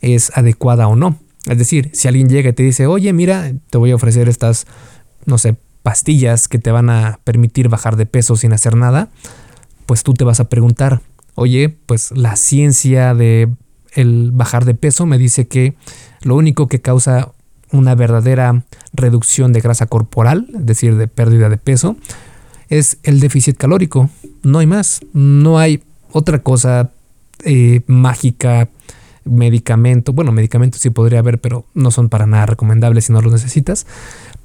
es 0.00 0.30
adecuada 0.36 0.88
o 0.88 0.96
no. 0.96 1.18
Es 1.46 1.58
decir, 1.58 1.90
si 1.92 2.08
alguien 2.08 2.28
llega 2.28 2.50
y 2.50 2.52
te 2.52 2.62
dice, 2.62 2.86
oye, 2.86 3.12
mira, 3.12 3.52
te 3.70 3.78
voy 3.78 3.90
a 3.90 3.96
ofrecer 3.96 4.28
estas, 4.28 4.66
no 5.26 5.38
sé, 5.38 5.56
pastillas 5.82 6.48
que 6.48 6.58
te 6.58 6.70
van 6.70 6.88
a 6.88 7.20
permitir 7.24 7.68
bajar 7.68 7.96
de 7.96 8.06
peso 8.06 8.36
sin 8.36 8.52
hacer 8.52 8.76
nada, 8.76 9.10
pues 9.86 10.02
tú 10.02 10.14
te 10.14 10.24
vas 10.24 10.40
a 10.40 10.48
preguntar, 10.48 11.02
oye, 11.34 11.68
pues 11.68 12.10
la 12.12 12.36
ciencia 12.36 13.14
de 13.14 13.50
el 13.92 14.30
bajar 14.32 14.64
de 14.64 14.74
peso 14.74 15.06
me 15.06 15.18
dice 15.18 15.46
que 15.46 15.74
lo 16.22 16.36
único 16.36 16.66
que 16.68 16.80
causa 16.80 17.32
una 17.70 17.94
verdadera 17.94 18.64
reducción 18.92 19.52
de 19.52 19.60
grasa 19.60 19.86
corporal, 19.86 20.46
es 20.54 20.66
decir, 20.66 20.96
de 20.96 21.08
pérdida 21.08 21.48
de 21.48 21.58
peso, 21.58 21.96
es 22.78 22.98
el 23.04 23.20
déficit 23.20 23.56
calórico. 23.56 24.10
No 24.42 24.58
hay 24.58 24.66
más. 24.66 25.00
No 25.12 25.58
hay 25.58 25.82
otra 26.10 26.42
cosa 26.42 26.90
eh, 27.44 27.82
mágica, 27.86 28.68
medicamento. 29.24 30.12
Bueno, 30.12 30.32
medicamentos 30.32 30.80
sí 30.80 30.90
podría 30.90 31.20
haber, 31.20 31.40
pero 31.40 31.66
no 31.74 31.90
son 31.90 32.08
para 32.08 32.26
nada 32.26 32.46
recomendables 32.46 33.06
si 33.06 33.12
no 33.12 33.22
los 33.22 33.32
necesitas. 33.32 33.86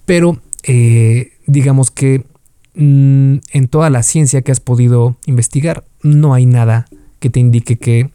Pero 0.06 0.40
eh, 0.64 1.34
digamos 1.48 1.90
que 1.90 2.26
mm, 2.76 3.38
en 3.52 3.68
toda 3.68 3.90
la 3.90 4.04
ciencia 4.04 4.42
que 4.42 4.52
has 4.52 4.60
podido 4.60 5.18
investigar, 5.26 5.84
no 6.04 6.34
hay 6.34 6.46
nada 6.46 6.86
que 7.20 7.30
te 7.30 7.40
indique 7.40 7.78
que 7.78 8.12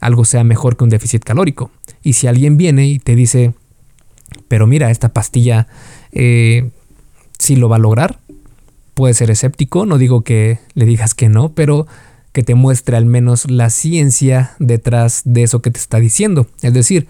algo 0.00 0.26
sea 0.26 0.44
mejor 0.44 0.76
que 0.76 0.84
un 0.84 0.90
déficit 0.90 1.24
calórico. 1.24 1.70
Y 2.02 2.12
si 2.12 2.26
alguien 2.26 2.58
viene 2.58 2.86
y 2.86 2.98
te 2.98 3.16
dice, 3.16 3.54
pero 4.48 4.66
mira, 4.66 4.90
esta 4.90 5.08
pastilla 5.08 5.68
eh, 6.12 6.70
sí 7.38 7.56
lo 7.56 7.68
va 7.68 7.76
a 7.76 7.78
lograr, 7.80 8.18
puede 8.94 9.14
ser 9.14 9.30
escéptico, 9.30 9.86
no 9.86 9.98
digo 9.98 10.22
que 10.22 10.58
le 10.74 10.86
digas 10.86 11.14
que 11.14 11.28
no, 11.28 11.52
pero 11.52 11.86
que 12.32 12.42
te 12.42 12.54
muestre 12.54 12.96
al 12.96 13.06
menos 13.06 13.50
la 13.50 13.70
ciencia 13.70 14.54
detrás 14.58 15.22
de 15.24 15.44
eso 15.44 15.62
que 15.62 15.70
te 15.70 15.78
está 15.78 16.00
diciendo. 16.00 16.48
Es 16.62 16.74
decir, 16.74 17.06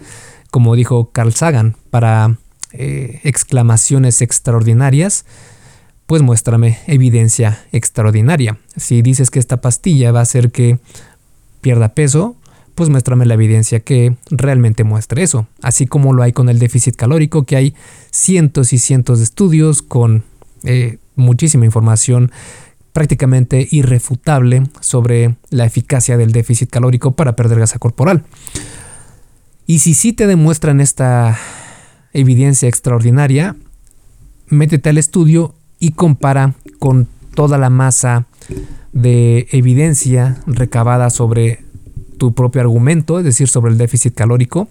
como 0.51 0.75
dijo 0.75 1.11
Carl 1.11 1.33
Sagan, 1.33 1.75
para 1.89 2.37
eh, 2.73 3.21
exclamaciones 3.23 4.21
extraordinarias, 4.21 5.25
pues 6.05 6.21
muéstrame 6.21 6.77
evidencia 6.87 7.65
extraordinaria. 7.71 8.59
Si 8.75 9.01
dices 9.01 9.31
que 9.31 9.39
esta 9.39 9.61
pastilla 9.61 10.11
va 10.11 10.19
a 10.19 10.23
hacer 10.23 10.51
que 10.51 10.77
pierda 11.61 11.95
peso, 11.95 12.35
pues 12.75 12.89
muéstrame 12.89 13.25
la 13.25 13.33
evidencia 13.33 13.79
que 13.79 14.15
realmente 14.29 14.83
muestre 14.83 15.23
eso. 15.23 15.47
Así 15.61 15.87
como 15.87 16.13
lo 16.13 16.21
hay 16.21 16.33
con 16.33 16.49
el 16.49 16.59
déficit 16.59 16.95
calórico, 16.95 17.43
que 17.43 17.55
hay 17.55 17.75
cientos 18.11 18.73
y 18.73 18.77
cientos 18.77 19.19
de 19.19 19.23
estudios 19.23 19.81
con 19.81 20.23
eh, 20.63 20.99
muchísima 21.15 21.65
información 21.65 22.31
prácticamente 22.93 23.67
irrefutable 23.71 24.63
sobre 24.79 25.35
la 25.49 25.65
eficacia 25.65 26.15
del 26.15 26.31
déficit 26.31 26.69
calórico 26.69 27.11
para 27.11 27.35
perder 27.35 27.57
grasa 27.57 27.77
corporal. 27.77 28.23
Y 29.67 29.79
si 29.79 29.93
sí 29.93 30.13
te 30.13 30.27
demuestran 30.27 30.79
esta 30.79 31.37
evidencia 32.13 32.69
extraordinaria, 32.69 33.57
métete 34.47 34.89
al 34.89 34.97
estudio 34.97 35.55
y 35.79 35.91
compara 35.91 36.53
con 36.79 37.07
toda 37.33 37.57
la 37.57 37.69
masa 37.69 38.27
de 38.93 39.47
evidencia 39.51 40.41
recabada 40.47 41.09
sobre 41.09 41.65
tu 42.17 42.33
propio 42.33 42.61
argumento, 42.61 43.19
es 43.19 43.25
decir, 43.25 43.49
sobre 43.49 43.71
el 43.71 43.77
déficit 43.77 44.13
calórico, 44.13 44.69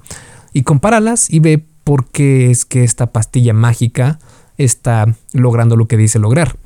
y 0.52 0.62
compáralas 0.62 1.28
y 1.30 1.40
ve 1.40 1.62
por 1.84 2.06
qué 2.06 2.50
es 2.50 2.64
que 2.64 2.84
esta 2.84 3.12
pastilla 3.12 3.52
mágica 3.52 4.18
está 4.58 5.14
logrando 5.32 5.76
lo 5.76 5.86
que 5.86 5.96
dice 5.96 6.18
lograr. 6.18 6.56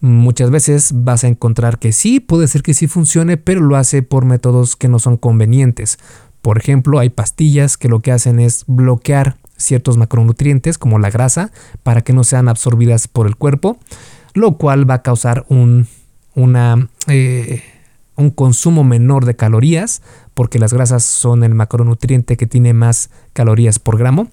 Muchas 0.00 0.50
veces 0.50 0.90
vas 0.94 1.24
a 1.24 1.28
encontrar 1.28 1.78
que 1.78 1.92
sí, 1.92 2.20
puede 2.20 2.46
ser 2.46 2.62
que 2.62 2.74
sí 2.74 2.86
funcione, 2.86 3.36
pero 3.36 3.60
lo 3.60 3.76
hace 3.76 4.02
por 4.02 4.24
métodos 4.24 4.76
que 4.76 4.88
no 4.88 4.98
son 4.98 5.16
convenientes. 5.16 5.98
Por 6.40 6.58
ejemplo, 6.58 7.00
hay 7.00 7.10
pastillas 7.10 7.76
que 7.76 7.88
lo 7.88 8.00
que 8.00 8.12
hacen 8.12 8.38
es 8.38 8.64
bloquear 8.68 9.36
ciertos 9.56 9.96
macronutrientes 9.96 10.78
como 10.78 11.00
la 11.00 11.10
grasa 11.10 11.50
para 11.82 12.02
que 12.02 12.12
no 12.12 12.22
sean 12.22 12.48
absorbidas 12.48 13.08
por 13.08 13.26
el 13.26 13.36
cuerpo, 13.36 13.78
lo 14.34 14.56
cual 14.56 14.88
va 14.88 14.94
a 14.94 15.02
causar 15.02 15.44
un, 15.48 15.88
eh, 17.08 17.62
un 18.14 18.30
consumo 18.30 18.84
menor 18.84 19.24
de 19.24 19.34
calorías 19.34 20.02
porque 20.34 20.60
las 20.60 20.72
grasas 20.72 21.02
son 21.02 21.42
el 21.42 21.56
macronutriente 21.56 22.36
que 22.36 22.46
tiene 22.46 22.72
más 22.72 23.10
calorías 23.32 23.80
por 23.80 23.98
gramo. 23.98 24.30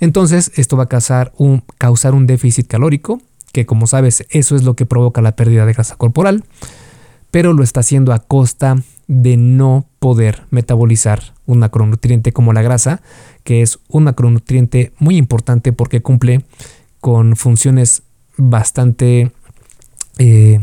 Entonces 0.00 0.52
esto 0.56 0.76
va 0.76 0.84
a 0.84 0.88
causar 0.88 1.32
un, 1.36 2.26
déficit 2.26 2.66
calórico, 2.66 3.20
que 3.52 3.66
como 3.66 3.86
sabes 3.86 4.26
eso 4.30 4.56
es 4.56 4.64
lo 4.64 4.74
que 4.74 4.86
provoca 4.86 5.22
la 5.22 5.36
pérdida 5.36 5.66
de 5.66 5.72
grasa 5.72 5.96
corporal, 5.96 6.44
pero 7.30 7.52
lo 7.52 7.62
está 7.62 7.80
haciendo 7.80 8.12
a 8.12 8.20
costa 8.20 8.76
de 9.06 9.36
no 9.36 9.86
poder 9.98 10.42
metabolizar 10.50 11.34
un 11.46 11.58
macronutriente 11.58 12.32
como 12.32 12.52
la 12.52 12.62
grasa, 12.62 13.02
que 13.42 13.62
es 13.62 13.78
un 13.88 14.04
macronutriente 14.04 14.92
muy 14.98 15.16
importante 15.16 15.72
porque 15.72 16.02
cumple 16.02 16.44
con 17.00 17.36
funciones 17.36 18.02
bastante, 18.36 19.30
eh, 20.18 20.60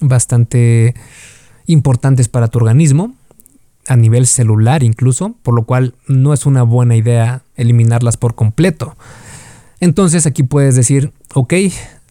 bastante 0.00 0.94
importantes 1.66 2.28
para 2.28 2.48
tu 2.48 2.58
organismo, 2.58 3.14
a 3.86 3.96
nivel 3.96 4.26
celular 4.26 4.82
incluso, 4.82 5.36
por 5.42 5.54
lo 5.54 5.64
cual 5.64 5.94
no 6.08 6.32
es 6.32 6.46
una 6.46 6.62
buena 6.62 6.96
idea 6.96 7.42
eliminarlas 7.54 8.16
por 8.16 8.34
completo. 8.34 8.96
Entonces 9.80 10.26
aquí 10.26 10.42
puedes 10.42 10.74
decir, 10.74 11.12
ok, 11.34 11.54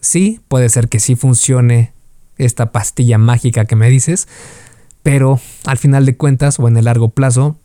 sí, 0.00 0.40
puede 0.48 0.68
ser 0.68 0.88
que 0.88 1.00
sí 1.00 1.16
funcione 1.16 1.92
esta 2.38 2.72
pastilla 2.72 3.18
mágica 3.18 3.64
que 3.64 3.76
me 3.76 3.88
dices, 3.90 4.28
pero 5.02 5.40
al 5.64 5.78
final 5.78 6.06
de 6.06 6.16
cuentas 6.16 6.58
o 6.58 6.68
en 6.68 6.76
el 6.76 6.84
largo 6.84 7.10
plazo 7.10 7.56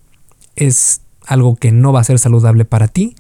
es 0.56 1.02
algo 1.26 1.56
que 1.56 1.72
no 1.72 1.94
va 1.94 2.02
a 2.02 2.06
ser 2.06 2.20
saludable 2.20 2.66
para 2.66 2.88
ti, 2.88 3.16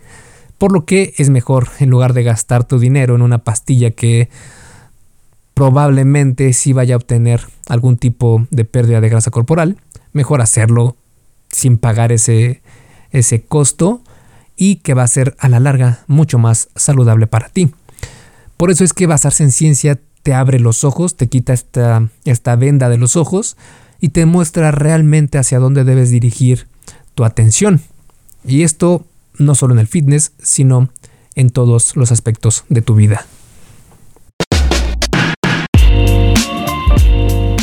por 0.58 0.72
lo 0.72 0.86
que 0.86 1.14
es 1.18 1.30
mejor 1.30 1.70
en 1.80 1.90
lugar 1.90 2.14
de 2.14 2.24
gastar 2.24 2.64
tu 2.66 2.80
dinero 2.80 3.16
en 3.16 3.22
una 3.22 3.40
pastilla 3.40 3.92
que 3.92 4.30
probablemente 5.54 6.54
sí 6.54 6.74
vaya 6.74 6.96
a 6.96 6.98
obtener 6.98 7.42
algún 7.68 7.98
tipo 7.98 8.48
de 8.50 8.66
pérdida 8.66 9.02
de 9.02 9.10
grasa 9.10 9.32
corporal, 9.32 9.78
mejor 10.14 10.42
hacerlo 10.42 10.98
sin 11.50 11.78
pagar 11.78 12.12
ese, 12.12 12.62
ese 13.12 13.42
costo 13.42 14.02
y 14.56 14.78
que 14.78 14.94
va 14.94 15.04
a 15.04 15.08
ser 15.08 15.36
a 15.40 15.50
la 15.50 15.60
larga 15.60 16.04
mucho 16.08 16.38
más 16.38 16.70
saludable 16.76 17.28
para 17.28 17.50
ti. 17.50 17.72
Por 18.58 18.72
eso 18.72 18.84
es 18.84 18.94
que 18.94 19.08
basarse 19.08 19.44
en 19.44 19.52
ciencia 19.52 20.00
te 20.24 20.34
abre 20.34 20.60
los 20.60 20.84
ojos, 20.84 21.18
te 21.18 21.28
quita 21.28 21.54
esta, 21.54 22.10
esta 22.26 22.56
venda 22.56 22.90
de 22.90 22.98
los 22.98 23.16
ojos 23.16 23.58
y 24.00 24.10
te 24.10 24.26
muestra 24.26 24.72
realmente 24.72 25.38
hacia 25.38 25.60
dónde 25.60 25.84
debes 25.84 26.12
dirigir 26.12 26.68
tu 27.16 27.26
atención. 27.26 27.82
Y 28.46 28.64
esto 28.64 29.06
no 29.38 29.56
solo 29.56 29.74
en 29.74 29.80
el 29.80 29.88
fitness, 29.88 30.32
sino 30.42 30.90
en 31.36 31.50
todos 31.50 31.96
los 31.96 32.12
aspectos 32.12 32.66
de 32.70 32.82
tu 32.82 32.96
vida. 32.96 33.26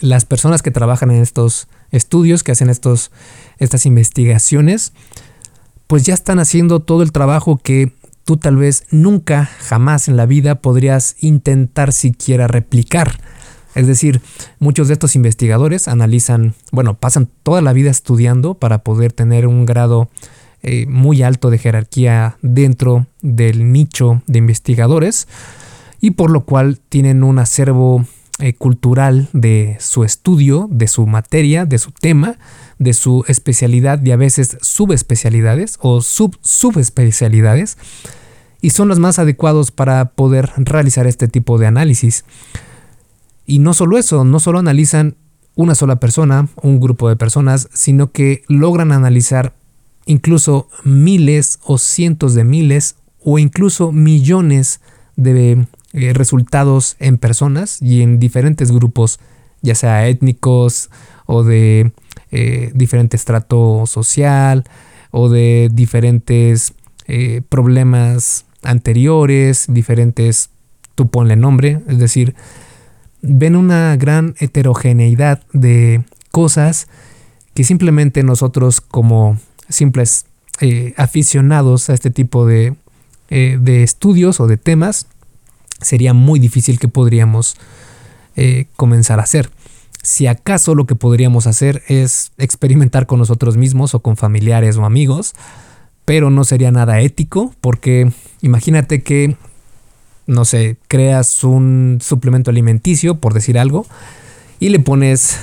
las 0.00 0.24
personas 0.24 0.62
que 0.62 0.70
trabajan 0.70 1.10
en 1.10 1.22
estos 1.22 1.68
estudios, 1.90 2.42
que 2.42 2.52
hacen 2.52 2.70
estos, 2.70 3.10
estas 3.58 3.86
investigaciones, 3.86 4.92
pues 5.86 6.04
ya 6.04 6.14
están 6.14 6.38
haciendo 6.38 6.80
todo 6.80 7.02
el 7.02 7.12
trabajo 7.12 7.58
que 7.62 7.92
tú 8.24 8.36
tal 8.36 8.56
vez 8.56 8.84
nunca, 8.90 9.50
jamás 9.60 10.08
en 10.08 10.16
la 10.16 10.26
vida 10.26 10.56
podrías 10.56 11.16
intentar 11.20 11.92
siquiera 11.92 12.48
replicar. 12.48 13.20
Es 13.74 13.86
decir, 13.86 14.20
muchos 14.58 14.88
de 14.88 14.94
estos 14.94 15.16
investigadores 15.16 15.88
analizan, 15.88 16.54
bueno, 16.70 16.94
pasan 16.94 17.28
toda 17.42 17.60
la 17.60 17.72
vida 17.72 17.90
estudiando 17.90 18.54
para 18.54 18.78
poder 18.78 19.12
tener 19.12 19.46
un 19.46 19.66
grado 19.66 20.08
eh, 20.62 20.86
muy 20.86 21.22
alto 21.22 21.50
de 21.50 21.58
jerarquía 21.58 22.38
dentro 22.40 23.06
del 23.20 23.72
nicho 23.72 24.22
de 24.26 24.38
investigadores 24.38 25.28
y 26.00 26.12
por 26.12 26.30
lo 26.30 26.44
cual 26.44 26.80
tienen 26.88 27.22
un 27.22 27.38
acervo 27.38 28.06
eh, 28.40 28.54
cultural 28.54 29.28
de 29.32 29.76
su 29.78 30.04
estudio, 30.04 30.68
de 30.70 30.88
su 30.88 31.06
materia, 31.06 31.66
de 31.66 31.78
su 31.78 31.92
tema, 31.92 32.36
de 32.78 32.92
su 32.92 33.24
especialidad 33.28 34.02
y 34.02 34.10
a 34.10 34.16
veces 34.16 34.58
subespecialidades 34.60 35.78
o 35.80 36.00
sub 36.00 36.36
subespecialidades 36.40 37.78
y 38.60 38.70
son 38.70 38.88
los 38.88 38.98
más 38.98 39.18
adecuados 39.18 39.70
para 39.70 40.06
poder 40.12 40.50
realizar 40.56 41.06
este 41.06 41.28
tipo 41.28 41.58
de 41.58 41.66
análisis. 41.66 42.24
Y 43.46 43.58
no 43.58 43.74
solo 43.74 43.98
eso, 43.98 44.24
no 44.24 44.40
solo 44.40 44.58
analizan 44.58 45.16
una 45.54 45.74
sola 45.74 46.00
persona, 46.00 46.48
un 46.62 46.80
grupo 46.80 47.08
de 47.08 47.16
personas, 47.16 47.68
sino 47.72 48.10
que 48.10 48.42
logran 48.48 48.90
analizar 48.90 49.54
incluso 50.06 50.68
miles 50.82 51.60
o 51.62 51.78
cientos 51.78 52.34
de 52.34 52.44
miles 52.44 52.96
o 53.22 53.38
incluso 53.38 53.92
millones 53.92 54.80
de 55.16 55.66
eh, 55.94 56.12
resultados 56.12 56.96
en 56.98 57.16
personas 57.16 57.80
y 57.80 58.02
en 58.02 58.18
diferentes 58.18 58.70
grupos, 58.70 59.18
ya 59.62 59.74
sea 59.74 60.06
étnicos 60.06 60.90
o 61.26 61.42
de 61.42 61.92
eh, 62.30 62.72
diferente 62.74 63.16
estrato 63.16 63.86
social 63.86 64.64
o 65.12 65.28
de 65.28 65.70
diferentes 65.72 66.74
eh, 67.06 67.42
problemas 67.48 68.44
anteriores, 68.62 69.66
diferentes, 69.68 70.50
tú 70.96 71.08
ponle 71.08 71.36
nombre, 71.36 71.80
es 71.86 71.98
decir, 71.98 72.34
ven 73.22 73.54
una 73.54 73.96
gran 73.96 74.34
heterogeneidad 74.40 75.42
de 75.52 76.02
cosas 76.32 76.88
que 77.54 77.62
simplemente 77.62 78.24
nosotros 78.24 78.80
como 78.80 79.38
simples 79.68 80.26
eh, 80.60 80.92
aficionados 80.96 81.88
a 81.88 81.94
este 81.94 82.10
tipo 82.10 82.46
de, 82.46 82.74
de, 83.28 83.82
estudios 83.84 84.40
o 84.40 84.48
de 84.48 84.56
temas, 84.56 85.06
sería 85.84 86.14
muy 86.14 86.40
difícil 86.40 86.78
que 86.78 86.88
podríamos 86.88 87.56
eh, 88.36 88.66
comenzar 88.76 89.20
a 89.20 89.22
hacer. 89.22 89.50
Si 90.02 90.26
acaso 90.26 90.74
lo 90.74 90.86
que 90.86 90.96
podríamos 90.96 91.46
hacer 91.46 91.82
es 91.88 92.32
experimentar 92.36 93.06
con 93.06 93.18
nosotros 93.18 93.56
mismos 93.56 93.94
o 93.94 94.00
con 94.00 94.16
familiares 94.16 94.76
o 94.76 94.84
amigos, 94.84 95.34
pero 96.04 96.30
no 96.30 96.44
sería 96.44 96.70
nada 96.70 97.00
ético 97.00 97.54
porque 97.60 98.12
imagínate 98.42 99.02
que, 99.02 99.36
no 100.26 100.44
sé, 100.44 100.76
creas 100.88 101.44
un 101.44 102.00
suplemento 102.02 102.50
alimenticio, 102.50 103.14
por 103.14 103.32
decir 103.32 103.58
algo, 103.58 103.86
y 104.60 104.68
le 104.68 104.80
pones 104.80 105.38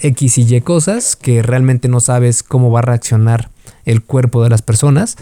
X 0.00 0.38
y 0.38 0.54
Y 0.54 0.60
cosas 0.60 1.16
que 1.16 1.42
realmente 1.42 1.88
no 1.88 2.00
sabes 2.00 2.42
cómo 2.42 2.70
va 2.70 2.78
a 2.78 2.82
reaccionar 2.82 3.50
el 3.84 4.02
cuerpo 4.02 4.42
de 4.42 4.50
las 4.50 4.62
personas. 4.62 5.16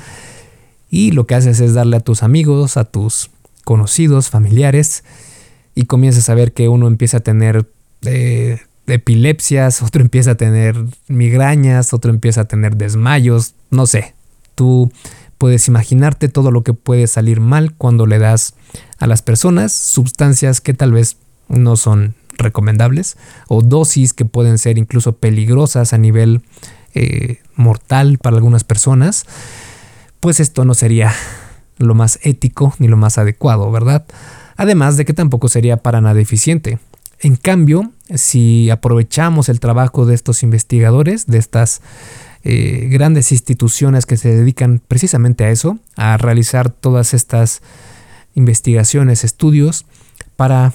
Y 0.90 1.10
lo 1.10 1.26
que 1.26 1.34
haces 1.34 1.60
es 1.60 1.74
darle 1.74 1.96
a 1.96 2.00
tus 2.00 2.22
amigos, 2.22 2.76
a 2.76 2.84
tus 2.84 3.30
conocidos, 3.66 4.30
familiares, 4.30 5.02
y 5.74 5.86
comienzas 5.86 6.30
a 6.30 6.34
ver 6.34 6.52
que 6.52 6.68
uno 6.68 6.86
empieza 6.86 7.16
a 7.16 7.20
tener 7.20 7.68
eh, 8.02 8.60
epilepsias, 8.86 9.82
otro 9.82 10.02
empieza 10.02 10.30
a 10.30 10.34
tener 10.36 10.76
migrañas, 11.08 11.92
otro 11.92 12.12
empieza 12.12 12.42
a 12.42 12.44
tener 12.44 12.76
desmayos, 12.76 13.56
no 13.70 13.86
sé. 13.86 14.14
Tú 14.54 14.92
puedes 15.36 15.66
imaginarte 15.66 16.28
todo 16.28 16.52
lo 16.52 16.62
que 16.62 16.74
puede 16.74 17.08
salir 17.08 17.40
mal 17.40 17.74
cuando 17.74 18.06
le 18.06 18.20
das 18.20 18.54
a 18.98 19.08
las 19.08 19.22
personas 19.22 19.72
sustancias 19.72 20.60
que 20.60 20.72
tal 20.72 20.92
vez 20.92 21.16
no 21.48 21.74
son 21.74 22.14
recomendables 22.38 23.16
o 23.48 23.62
dosis 23.62 24.12
que 24.12 24.24
pueden 24.24 24.58
ser 24.58 24.78
incluso 24.78 25.16
peligrosas 25.16 25.92
a 25.92 25.98
nivel 25.98 26.42
eh, 26.94 27.40
mortal 27.56 28.18
para 28.18 28.36
algunas 28.36 28.62
personas, 28.62 29.26
pues 30.20 30.38
esto 30.38 30.64
no 30.64 30.74
sería 30.74 31.12
lo 31.78 31.94
más 31.94 32.18
ético 32.22 32.74
ni 32.78 32.88
lo 32.88 32.96
más 32.96 33.18
adecuado, 33.18 33.70
¿verdad? 33.70 34.06
Además 34.56 34.96
de 34.96 35.04
que 35.04 35.12
tampoco 35.12 35.48
sería 35.48 35.76
para 35.78 36.00
nada 36.00 36.20
eficiente. 36.20 36.78
En 37.20 37.36
cambio, 37.36 37.92
si 38.14 38.70
aprovechamos 38.70 39.48
el 39.48 39.60
trabajo 39.60 40.06
de 40.06 40.14
estos 40.14 40.42
investigadores, 40.42 41.26
de 41.26 41.38
estas 41.38 41.80
eh, 42.44 42.88
grandes 42.90 43.32
instituciones 43.32 44.06
que 44.06 44.16
se 44.16 44.34
dedican 44.34 44.80
precisamente 44.86 45.44
a 45.44 45.50
eso, 45.50 45.78
a 45.96 46.16
realizar 46.16 46.70
todas 46.70 47.14
estas 47.14 47.62
investigaciones, 48.34 49.24
estudios, 49.24 49.86
para 50.36 50.74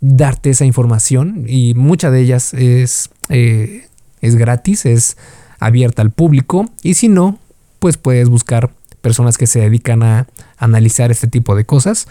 darte 0.00 0.50
esa 0.50 0.64
información 0.64 1.44
y 1.46 1.74
mucha 1.74 2.10
de 2.10 2.20
ellas 2.20 2.54
es, 2.54 3.10
eh, 3.28 3.86
es 4.20 4.36
gratis, 4.36 4.86
es 4.86 5.16
abierta 5.58 6.02
al 6.02 6.10
público 6.10 6.70
y 6.82 6.94
si 6.94 7.08
no, 7.08 7.38
pues 7.80 7.96
puedes 7.96 8.28
buscar 8.28 8.70
personas 9.00 9.38
que 9.38 9.46
se 9.46 9.60
dedican 9.60 10.02
a 10.02 10.26
analizar 10.58 11.10
este 11.10 11.26
tipo 11.26 11.54
de 11.54 11.64
cosas 11.64 12.06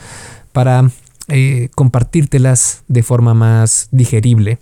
para 0.52 0.90
eh, 1.28 1.70
compartírtelas 1.76 2.84
de 2.88 3.04
forma 3.04 3.34
más 3.34 3.88
digerible. 3.92 4.60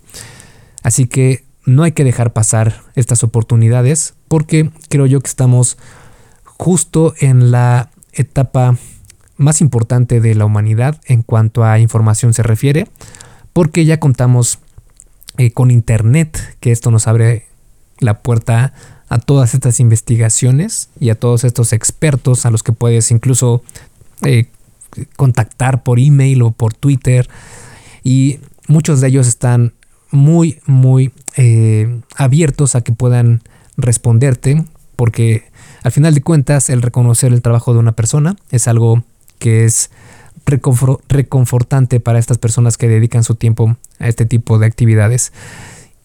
Así 0.82 1.06
que 1.06 1.44
no 1.64 1.82
hay 1.82 1.92
que 1.92 2.04
dejar 2.04 2.32
pasar 2.32 2.82
estas 2.94 3.24
oportunidades 3.24 4.14
porque 4.28 4.70
creo 4.88 5.06
yo 5.06 5.20
que 5.20 5.28
estamos 5.28 5.78
justo 6.44 7.14
en 7.20 7.50
la 7.50 7.90
etapa 8.12 8.76
más 9.36 9.60
importante 9.60 10.20
de 10.20 10.34
la 10.34 10.44
humanidad 10.44 11.00
en 11.06 11.22
cuanto 11.22 11.64
a 11.64 11.78
información 11.78 12.34
se 12.34 12.42
refiere, 12.42 12.88
porque 13.52 13.84
ya 13.84 14.00
contamos 14.00 14.58
eh, 15.38 15.52
con 15.52 15.70
Internet, 15.70 16.56
que 16.60 16.72
esto 16.72 16.90
nos 16.90 17.06
abre 17.06 17.46
la 18.00 18.22
puerta 18.22 18.72
a 19.08 19.18
todas 19.18 19.54
estas 19.54 19.80
investigaciones 19.80 20.90
y 21.00 21.10
a 21.10 21.14
todos 21.14 21.44
estos 21.44 21.72
expertos 21.72 22.46
a 22.46 22.50
los 22.50 22.62
que 22.62 22.72
puedes 22.72 23.10
incluso 23.10 23.62
eh, 24.22 24.46
contactar 25.16 25.82
por 25.82 25.98
email 25.98 26.42
o 26.42 26.50
por 26.50 26.74
Twitter. 26.74 27.28
Y 28.04 28.40
muchos 28.66 29.00
de 29.00 29.08
ellos 29.08 29.26
están 29.26 29.74
muy, 30.10 30.60
muy 30.66 31.12
eh, 31.36 32.00
abiertos 32.16 32.74
a 32.74 32.80
que 32.82 32.92
puedan 32.92 33.42
responderte, 33.76 34.64
porque 34.96 35.44
al 35.82 35.92
final 35.92 36.14
de 36.14 36.22
cuentas 36.22 36.70
el 36.70 36.82
reconocer 36.82 37.32
el 37.32 37.42
trabajo 37.42 37.72
de 37.72 37.78
una 37.78 37.92
persona 37.92 38.36
es 38.50 38.68
algo 38.68 39.04
que 39.38 39.64
es 39.64 39.90
reconfortante 41.08 42.00
para 42.00 42.18
estas 42.18 42.38
personas 42.38 42.78
que 42.78 42.88
dedican 42.88 43.22
su 43.22 43.34
tiempo 43.34 43.76
a 43.98 44.08
este 44.08 44.24
tipo 44.24 44.58
de 44.58 44.66
actividades. 44.66 45.32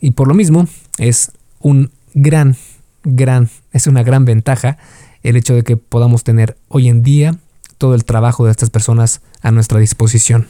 Y 0.01 0.11
por 0.11 0.27
lo 0.27 0.33
mismo 0.33 0.67
es 0.97 1.31
un 1.59 1.91
gran, 2.13 2.57
gran, 3.03 3.49
es 3.71 3.87
una 3.87 4.03
gran 4.03 4.25
ventaja 4.25 4.77
el 5.23 5.35
hecho 5.35 5.55
de 5.55 5.63
que 5.63 5.77
podamos 5.77 6.23
tener 6.23 6.57
hoy 6.67 6.89
en 6.89 7.01
día 7.01 7.37
todo 7.77 7.95
el 7.95 8.05
trabajo 8.05 8.45
de 8.45 8.51
estas 8.51 8.69
personas 8.69 9.21
a 9.41 9.51
nuestra 9.51 9.79
disposición. 9.79 10.47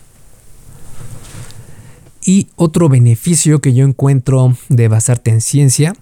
Y 2.26 2.48
otro 2.56 2.90
beneficio 2.90 3.60
que 3.60 3.74
yo 3.74 3.86
encuentro 3.86 4.56
de 4.70 4.88
basarte 4.88 5.32
en 5.32 5.42
ciencia 5.42 5.94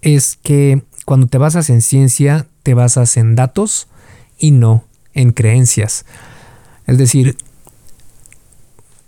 es 0.00 0.38
que 0.42 0.82
cuando 1.04 1.26
te 1.26 1.38
basas 1.38 1.68
en 1.70 1.82
ciencia 1.82 2.46
te 2.62 2.74
basas 2.74 3.16
en 3.16 3.34
datos 3.34 3.88
y 4.38 4.50
no 4.50 4.84
en 5.14 5.32
creencias. 5.32 6.06
Es 6.86 6.98
decir, 6.98 7.36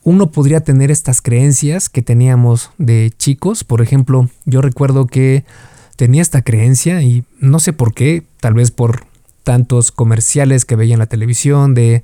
uno 0.02 0.30
podría 0.30 0.60
tener 0.60 0.90
estas 0.90 1.22
creencias 1.22 1.88
que 1.88 2.02
teníamos 2.02 2.70
de 2.78 3.12
chicos. 3.16 3.64
Por 3.64 3.80
ejemplo, 3.80 4.28
yo 4.44 4.60
recuerdo 4.60 5.06
que 5.06 5.44
tenía 5.96 6.22
esta 6.22 6.42
creencia 6.42 7.02
y 7.02 7.24
no 7.38 7.58
sé 7.58 7.72
por 7.72 7.94
qué, 7.94 8.26
tal 8.40 8.54
vez 8.54 8.70
por 8.70 9.06
tantos 9.42 9.92
comerciales 9.92 10.64
que 10.64 10.76
veía 10.76 10.94
en 10.94 11.00
la 11.00 11.06
televisión 11.06 11.74
de, 11.74 12.02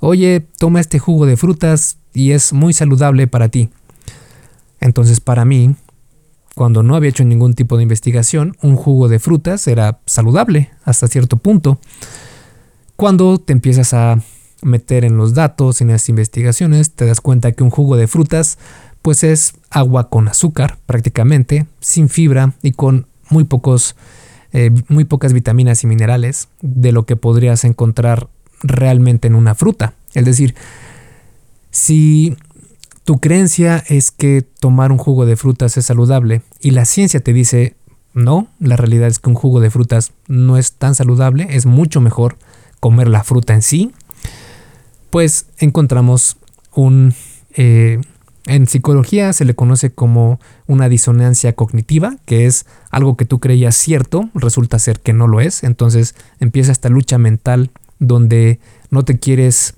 oye, 0.00 0.46
toma 0.58 0.80
este 0.80 0.98
jugo 0.98 1.26
de 1.26 1.36
frutas 1.36 1.96
y 2.12 2.32
es 2.32 2.52
muy 2.52 2.72
saludable 2.74 3.26
para 3.26 3.48
ti. 3.48 3.70
Entonces 4.80 5.20
para 5.20 5.44
mí, 5.44 5.74
cuando 6.54 6.82
no 6.82 6.94
había 6.94 7.10
hecho 7.10 7.24
ningún 7.24 7.54
tipo 7.54 7.76
de 7.76 7.82
investigación, 7.84 8.56
un 8.62 8.76
jugo 8.76 9.08
de 9.08 9.18
frutas 9.18 9.66
era 9.66 10.00
saludable 10.06 10.70
hasta 10.84 11.08
cierto 11.08 11.38
punto. 11.38 11.78
Cuando 12.96 13.38
te 13.38 13.52
empiezas 13.52 13.94
a 13.94 14.20
meter 14.62 15.04
en 15.04 15.16
los 15.16 15.34
datos, 15.34 15.80
en 15.80 15.88
las 15.88 16.08
investigaciones, 16.08 16.92
te 16.92 17.06
das 17.06 17.20
cuenta 17.20 17.52
que 17.52 17.64
un 17.64 17.70
jugo 17.70 17.96
de 17.96 18.06
frutas 18.06 18.58
pues 19.00 19.24
es 19.24 19.54
agua 19.70 20.08
con 20.08 20.28
azúcar 20.28 20.78
prácticamente, 20.86 21.66
sin 21.80 22.08
fibra 22.08 22.54
y 22.62 22.72
con 22.72 23.06
muy 23.32 23.44
pocos 23.44 23.96
eh, 24.52 24.70
muy 24.88 25.04
pocas 25.04 25.32
vitaminas 25.32 25.82
y 25.82 25.86
minerales 25.86 26.48
de 26.60 26.92
lo 26.92 27.04
que 27.04 27.16
podrías 27.16 27.64
encontrar 27.64 28.28
realmente 28.62 29.26
en 29.26 29.34
una 29.34 29.54
fruta. 29.54 29.94
Es 30.12 30.26
decir, 30.26 30.54
si 31.70 32.36
tu 33.04 33.18
creencia 33.18 33.82
es 33.88 34.10
que 34.10 34.42
tomar 34.42 34.92
un 34.92 34.98
jugo 34.98 35.24
de 35.24 35.36
frutas 35.36 35.78
es 35.78 35.86
saludable 35.86 36.42
y 36.60 36.72
la 36.72 36.84
ciencia 36.84 37.20
te 37.20 37.32
dice 37.32 37.76
no, 38.14 38.48
la 38.58 38.76
realidad 38.76 39.08
es 39.08 39.18
que 39.18 39.30
un 39.30 39.36
jugo 39.36 39.60
de 39.60 39.70
frutas 39.70 40.12
no 40.28 40.58
es 40.58 40.72
tan 40.72 40.94
saludable, 40.94 41.46
es 41.50 41.64
mucho 41.64 42.02
mejor 42.02 42.36
comer 42.78 43.08
la 43.08 43.24
fruta 43.24 43.54
en 43.54 43.62
sí, 43.62 43.92
pues 45.10 45.46
encontramos 45.58 46.36
un... 46.74 47.14
Eh, 47.54 48.00
en 48.46 48.66
psicología 48.66 49.32
se 49.32 49.44
le 49.44 49.54
conoce 49.54 49.92
como 49.92 50.40
una 50.66 50.88
disonancia 50.88 51.54
cognitiva, 51.54 52.16
que 52.26 52.46
es 52.46 52.66
algo 52.90 53.16
que 53.16 53.24
tú 53.24 53.38
creías 53.38 53.76
cierto, 53.76 54.30
resulta 54.34 54.78
ser 54.78 55.00
que 55.00 55.12
no 55.12 55.28
lo 55.28 55.40
es. 55.40 55.62
Entonces 55.62 56.14
empieza 56.40 56.72
esta 56.72 56.88
lucha 56.88 57.18
mental 57.18 57.70
donde 57.98 58.58
no 58.90 59.04
te 59.04 59.18
quieres 59.18 59.74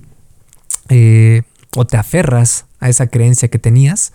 eh, 0.89 1.43
o 1.77 1.87
te 1.87 1.97
aferras 1.97 2.65
a 2.81 2.89
esa 2.89 3.09
creencia 3.09 3.49
que 3.49 3.59
tenías, 3.59 4.13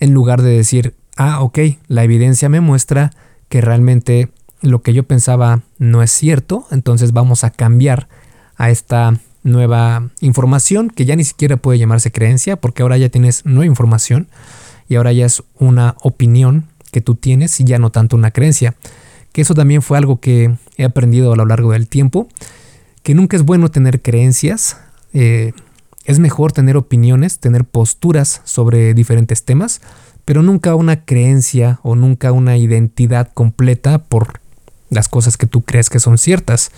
en 0.00 0.12
lugar 0.12 0.42
de 0.42 0.50
decir, 0.50 0.94
ah, 1.16 1.40
ok, 1.40 1.58
la 1.88 2.04
evidencia 2.04 2.48
me 2.48 2.60
muestra 2.60 3.10
que 3.48 3.60
realmente 3.60 4.30
lo 4.60 4.82
que 4.82 4.92
yo 4.92 5.04
pensaba 5.04 5.62
no 5.78 6.02
es 6.02 6.10
cierto, 6.10 6.66
entonces 6.70 7.12
vamos 7.12 7.44
a 7.44 7.50
cambiar 7.50 8.08
a 8.56 8.70
esta 8.70 9.18
nueva 9.44 10.10
información 10.20 10.90
que 10.90 11.04
ya 11.04 11.14
ni 11.14 11.22
siquiera 11.22 11.56
puede 11.56 11.78
llamarse 11.78 12.10
creencia 12.10 12.56
porque 12.56 12.82
ahora 12.82 12.98
ya 12.98 13.10
tienes 13.10 13.44
nueva 13.44 13.66
información 13.66 14.26
y 14.88 14.96
ahora 14.96 15.12
ya 15.12 15.26
es 15.26 15.42
una 15.58 15.94
opinión 16.00 16.66
que 16.90 17.00
tú 17.00 17.14
tienes 17.14 17.60
y 17.60 17.64
ya 17.64 17.78
no 17.78 17.90
tanto 17.90 18.16
una 18.16 18.30
creencia. 18.30 18.74
Que 19.32 19.42
eso 19.42 19.54
también 19.54 19.82
fue 19.82 19.98
algo 19.98 20.20
que 20.20 20.54
he 20.76 20.84
aprendido 20.84 21.32
a 21.32 21.36
lo 21.36 21.44
largo 21.44 21.72
del 21.72 21.88
tiempo, 21.88 22.28
que 23.02 23.14
nunca 23.14 23.36
es 23.36 23.42
bueno 23.42 23.70
tener 23.70 24.00
creencias, 24.00 24.76
eh, 25.12 25.52
es 26.04 26.18
mejor 26.18 26.52
tener 26.52 26.76
opiniones, 26.76 27.38
tener 27.38 27.64
posturas 27.64 28.42
sobre 28.44 28.94
diferentes 28.94 29.44
temas, 29.44 29.80
pero 30.24 30.42
nunca 30.42 30.74
una 30.74 31.04
creencia 31.04 31.80
o 31.82 31.96
nunca 31.96 32.32
una 32.32 32.56
identidad 32.56 33.30
completa 33.32 33.98
por 33.98 34.40
las 34.90 35.08
cosas 35.08 35.36
que 35.36 35.46
tú 35.46 35.62
crees 35.62 35.90
que 35.90 36.00
son 36.00 36.18
ciertas. 36.18 36.70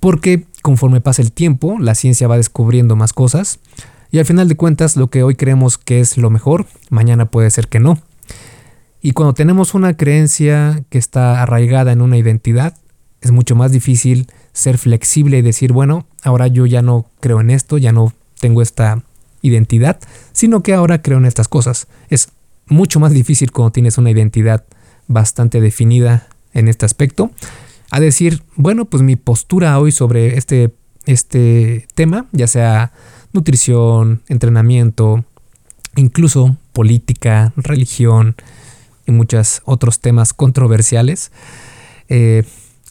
Porque 0.00 0.44
conforme 0.62 1.00
pasa 1.00 1.22
el 1.22 1.32
tiempo, 1.32 1.78
la 1.78 1.94
ciencia 1.94 2.28
va 2.28 2.36
descubriendo 2.36 2.96
más 2.96 3.12
cosas 3.12 3.58
y 4.10 4.18
al 4.18 4.24
final 4.24 4.48
de 4.48 4.56
cuentas 4.56 4.96
lo 4.96 5.08
que 5.08 5.22
hoy 5.22 5.34
creemos 5.34 5.78
que 5.78 6.00
es 6.00 6.16
lo 6.16 6.30
mejor, 6.30 6.66
mañana 6.90 7.26
puede 7.26 7.50
ser 7.50 7.68
que 7.68 7.80
no. 7.80 8.00
Y 9.00 9.12
cuando 9.12 9.34
tenemos 9.34 9.74
una 9.74 9.96
creencia 9.96 10.82
que 10.90 10.98
está 10.98 11.42
arraigada 11.42 11.92
en 11.92 12.00
una 12.00 12.16
identidad, 12.16 12.76
es 13.20 13.32
mucho 13.32 13.54
más 13.54 13.72
difícil 13.72 14.26
ser 14.52 14.78
flexible 14.78 15.38
y 15.38 15.42
decir, 15.42 15.72
bueno, 15.72 16.06
ahora 16.22 16.46
yo 16.46 16.66
ya 16.66 16.82
no 16.82 17.06
creo 17.20 17.40
en 17.40 17.50
esto, 17.50 17.78
ya 17.78 17.92
no 17.92 18.12
tengo 18.40 18.62
esta 18.62 19.02
identidad, 19.42 19.98
sino 20.32 20.62
que 20.62 20.74
ahora 20.74 21.02
creo 21.02 21.18
en 21.18 21.26
estas 21.26 21.48
cosas. 21.48 21.86
Es 22.08 22.30
mucho 22.66 23.00
más 23.00 23.12
difícil 23.12 23.52
cuando 23.52 23.72
tienes 23.72 23.98
una 23.98 24.10
identidad 24.10 24.64
bastante 25.06 25.60
definida 25.60 26.28
en 26.52 26.68
este 26.68 26.86
aspecto, 26.86 27.30
a 27.90 28.00
decir, 28.00 28.42
bueno, 28.54 28.84
pues 28.84 29.02
mi 29.02 29.16
postura 29.16 29.78
hoy 29.78 29.92
sobre 29.92 30.36
este, 30.36 30.74
este 31.06 31.86
tema, 31.94 32.26
ya 32.32 32.46
sea 32.46 32.92
nutrición, 33.32 34.22
entrenamiento, 34.28 35.24
incluso 35.96 36.56
política, 36.72 37.52
religión 37.56 38.36
y 39.06 39.12
muchos 39.12 39.62
otros 39.64 40.00
temas 40.00 40.32
controversiales, 40.32 41.32
eh, 42.08 42.44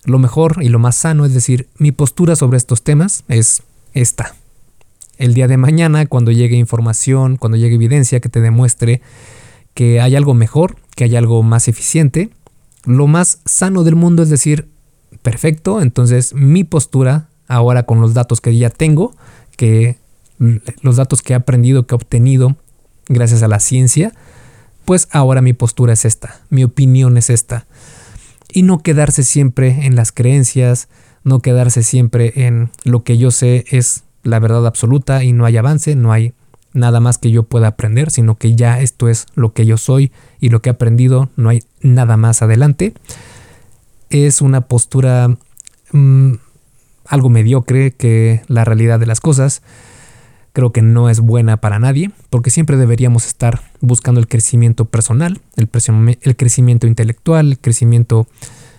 lo 0.04 0.20
mejor 0.20 0.58
y 0.62 0.70
lo 0.70 0.80
más 0.80 0.96
sano 0.96 1.26
es 1.26 1.34
decir, 1.34 1.68
mi 1.78 1.92
postura 1.92 2.36
sobre 2.36 2.58
estos 2.58 2.84
temas 2.84 3.24
es 3.28 3.64
esta. 3.94 4.36
El 5.18 5.34
día 5.34 5.48
de 5.48 5.58
mañana, 5.58 6.06
cuando 6.06 6.32
llegue 6.32 6.56
información, 6.56 7.38
cuando 7.38 7.58
llegue 7.58 7.76
evidencia 7.76 8.20
que 8.20 8.30
te 8.30 8.40
demuestre 8.40 9.02
que 9.74 10.00
hay 10.00 10.16
algo 10.16 10.34
mejor, 10.34 10.78
que 10.96 11.04
hay 11.04 11.16
algo 11.16 11.44
más 11.44 11.68
eficiente, 11.68 12.30
lo 12.86 13.08
más 13.08 13.40
sano 13.46 13.84
del 13.84 13.96
mundo 13.96 14.24
es 14.24 14.30
decir, 14.30 14.70
perfecto, 15.28 15.82
entonces 15.82 16.34
mi 16.34 16.63
postura 16.63 17.28
ahora 17.50 17.84
con 17.84 18.00
los 18.00 18.13
datos 18.13 18.40
que 18.40 18.56
ya 18.56 18.70
tengo, 18.70 19.13
que 19.58 19.98
los 20.82 20.96
datos 20.96 21.22
que 21.22 21.34
he 21.34 21.36
aprendido, 21.36 21.86
que 21.86 21.96
he 21.96 21.98
obtenido 21.98 22.56
gracias 23.10 23.44
a 23.44 23.50
la 23.50 23.60
ciencia, 23.60 24.13
pues 24.86 25.10
ahora 25.12 25.42
mi 25.42 25.52
postura 25.52 25.92
es 25.92 26.06
esta, 26.06 26.40
mi 26.50 26.63
opinión 26.63 27.18
es 27.18 27.30
esta. 27.30 27.66
Y 28.54 28.63
no 28.63 28.80
quedarse 28.80 29.24
siempre 29.24 29.86
en 29.86 29.98
las 29.98 30.13
creencias, 30.13 30.88
no 31.26 31.42
quedarse 31.42 31.84
siempre 31.84 32.32
en 32.48 32.70
lo 32.86 33.04
que 33.04 33.18
yo 33.18 33.30
sé 33.30 33.66
es 33.68 34.06
la 34.24 34.40
verdad 34.40 34.66
absoluta 34.66 35.26
y 35.26 35.34
no 35.34 35.44
hay 35.44 35.58
avance, 35.58 35.98
no 35.98 36.13
hay 36.13 36.36
nada 36.72 37.02
más 37.02 37.18
que 37.18 37.32
yo 37.32 37.44
pueda 37.44 37.68
aprender, 37.68 38.12
sino 38.12 38.36
que 38.36 38.56
ya 38.56 38.80
esto 38.80 39.10
es 39.10 39.26
lo 39.36 39.52
que 39.52 39.66
yo 39.66 39.76
soy 39.76 40.13
y 40.40 40.52
lo 40.52 40.62
que 40.62 40.70
he 40.70 40.72
aprendido, 40.72 41.30
no 41.36 41.50
hay 41.50 41.63
nada 41.82 42.16
más 42.16 42.42
adelante. 42.42 42.94
Es 44.10 44.41
una 44.41 44.62
postura 44.62 45.38
mm, 45.91 46.34
algo 47.06 47.30
mediocre 47.30 47.91
que 47.91 48.41
la 48.48 48.65
realidad 48.65 49.00
de 49.00 49.06
las 49.06 49.22
cosas 49.22 49.62
creo 50.54 50.72
que 50.72 50.82
no 50.82 51.10
es 51.10 51.20
buena 51.20 51.58
para 51.58 51.78
nadie, 51.78 52.10
porque 52.32 52.50
siempre 52.50 52.78
deberíamos 52.78 53.28
estar 53.28 53.62
buscando 53.80 54.20
el 54.20 54.28
crecimiento 54.28 54.86
personal, 54.86 55.39
el, 55.56 55.70
el 56.22 56.36
crecimiento 56.36 56.88
intelectual, 56.88 57.52
el 57.52 57.60
crecimiento 57.60 58.28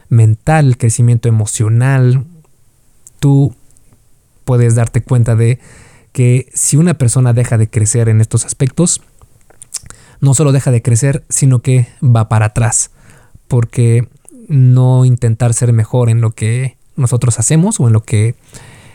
mental, 0.08 0.66
el 0.66 0.76
crecimiento 0.76 1.28
emocional. 1.28 2.24
Tú 3.20 3.54
puedes 4.44 4.74
darte 4.74 5.02
cuenta 5.02 5.36
de 5.36 5.60
que 6.12 6.48
si 6.52 6.76
una 6.76 6.94
persona 6.94 7.32
deja 7.32 7.58
de 7.58 7.70
crecer 7.70 8.08
en 8.08 8.20
estos 8.20 8.44
aspectos, 8.44 9.02
no 10.20 10.34
solo 10.34 10.50
deja 10.50 10.72
de 10.72 10.82
crecer, 10.82 11.24
sino 11.28 11.60
que 11.60 11.86
va 12.02 12.28
para 12.28 12.46
atrás, 12.46 12.90
porque 13.46 14.08
no 14.48 15.04
intentar 15.04 15.54
ser 15.54 15.72
mejor 15.72 16.10
en 16.10 16.20
lo 16.20 16.32
que 16.32 16.76
nosotros 16.96 17.38
hacemos 17.38 17.78
o 17.78 17.86
en 17.86 17.92
lo 17.92 18.02
que 18.02 18.34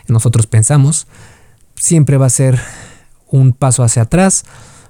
nosotros 0.08 0.48
pensamos, 0.48 1.08
siempre 1.76 2.18
va 2.18 2.26
a 2.26 2.32
ser 2.32 2.60
un 3.28 3.54
paso 3.54 3.84
hacia 3.84 4.04
atrás, 4.04 4.44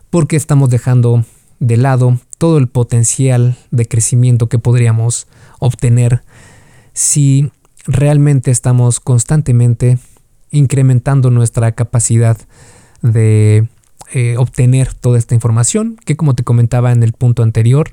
porque 0.09 0.35
estamos 0.35 0.69
dejando 0.69 1.23
de 1.59 1.77
lado 1.77 2.19
todo 2.37 2.57
el 2.57 2.67
potencial 2.67 3.55
de 3.71 3.87
crecimiento 3.87 4.49
que 4.49 4.59
podríamos 4.59 5.27
obtener 5.59 6.23
si 6.93 7.51
realmente 7.85 8.51
estamos 8.51 8.99
constantemente 8.99 9.97
incrementando 10.51 11.31
nuestra 11.31 11.71
capacidad 11.71 12.37
de 13.01 13.67
eh, 14.13 14.35
obtener 14.37 14.93
toda 14.93 15.17
esta 15.17 15.35
información, 15.35 15.97
que 16.05 16.15
como 16.15 16.35
te 16.35 16.43
comentaba 16.43 16.91
en 16.91 17.01
el 17.01 17.13
punto 17.13 17.43
anterior 17.43 17.91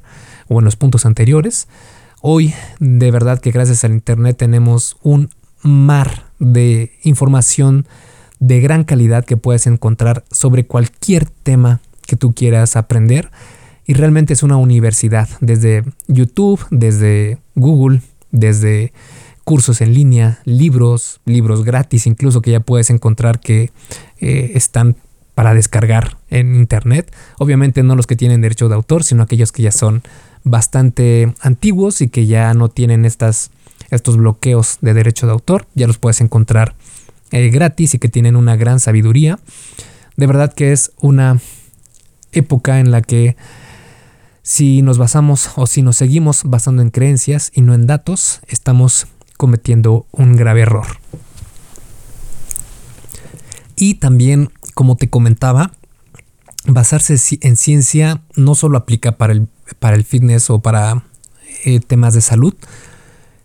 o 0.49 0.59
en 0.59 0.65
los 0.65 0.77
puntos 0.77 1.07
anteriores, 1.07 1.69
hoy 2.21 2.55
de 2.79 3.11
verdad 3.11 3.41
que 3.41 3.51
gracias 3.51 3.85
al 3.85 3.93
Internet 3.93 4.37
tenemos 4.37 4.97
un 5.03 5.31
mar 5.63 6.27
de 6.39 6.93
información 7.03 7.87
de 8.39 8.61
gran 8.61 8.85
calidad 8.85 9.25
que 9.25 9.37
puedes 9.37 9.67
encontrar 9.67 10.25
sobre 10.31 10.67
cualquier 10.67 11.27
tema 11.27 11.81
que 12.07 12.17
tú 12.17 12.33
quieras 12.33 12.77
aprender. 12.77 13.31
Y 13.87 13.95
realmente 13.95 14.33
es 14.33 14.43
una 14.43 14.57
universidad, 14.57 15.29
desde 15.41 15.85
YouTube, 16.07 16.61
desde 16.71 17.39
Google, 17.55 18.03
desde 18.31 18.93
cursos 19.45 19.81
en 19.81 19.95
línea, 19.95 20.39
libros, 20.45 21.21
libros 21.25 21.65
gratis 21.65 22.07
incluso 22.07 22.41
que 22.41 22.53
ya 22.53 22.61
puedes 22.61 22.89
encontrar 22.91 23.41
que 23.41 23.73
eh, 24.21 24.53
están 24.55 24.97
para 25.35 25.55
descargar 25.55 26.19
en 26.29 26.55
internet. 26.55 27.13
Obviamente 27.39 27.83
no 27.83 27.97
los 27.97 28.07
que 28.07 28.17
tienen 28.17 28.43
derecho 28.43 28.69
de 28.69 28.75
autor, 28.75 29.05
sino 29.05 29.23
aquellos 29.23 29.53
que 29.53 29.63
ya 29.63 29.73
son 29.73 30.03
bastante 30.45 31.35
antiguos 31.41 32.01
y 32.01 32.09
que 32.09 32.27
ya 32.27 32.53
no 32.55 32.69
tienen 32.69 33.05
estas, 33.05 33.51
estos 33.91 34.17
bloqueos 34.17 34.79
de 34.81 34.95
derecho 34.95 35.27
de 35.27 35.33
autor. 35.33 35.67
Ya 35.75 35.87
los 35.87 35.99
puedes 35.99 36.21
encontrar 36.21 36.75
eh, 37.31 37.49
gratis 37.51 37.95
y 37.95 37.99
que 37.99 38.09
tienen 38.09 38.37
una 38.37 38.57
gran 38.57 38.81
sabiduría. 38.81 39.39
De 40.17 40.27
verdad 40.27 40.53
que 40.53 40.73
es 40.73 40.93
una 41.01 41.41
época 42.33 42.81
en 42.81 42.91
la 42.91 43.03
que 43.03 43.37
si 44.43 44.83
nos 44.83 44.99
basamos 44.99 45.51
o 45.57 45.67
si 45.67 45.83
nos 45.83 45.97
seguimos 45.97 46.43
basando 46.45 46.83
en 46.83 46.91
creencias 46.91 47.53
y 47.55 47.61
no 47.61 47.75
en 47.75 47.87
datos, 47.87 48.41
estamos 48.49 49.07
cometiendo 49.37 50.07
un 50.11 50.37
grave 50.37 50.63
error. 50.63 50.87
Y 53.77 53.95
también, 53.95 54.51
como 54.75 54.97
te 54.97 55.09
comentaba, 55.09 55.73
basarse 56.67 57.17
en 57.41 57.57
ciencia 57.57 58.23
no 58.37 58.55
solo 58.55 58.79
aplica 58.79 59.17
para 59.17 59.33
el, 59.33 59.49
para 59.79 59.97
el 59.97 60.05
fitness 60.05 60.51
o 60.51 60.61
para 60.61 61.05
eh, 61.65 61.81
temas 61.81 62.15
de 62.15 62.21
salud, 62.21 62.55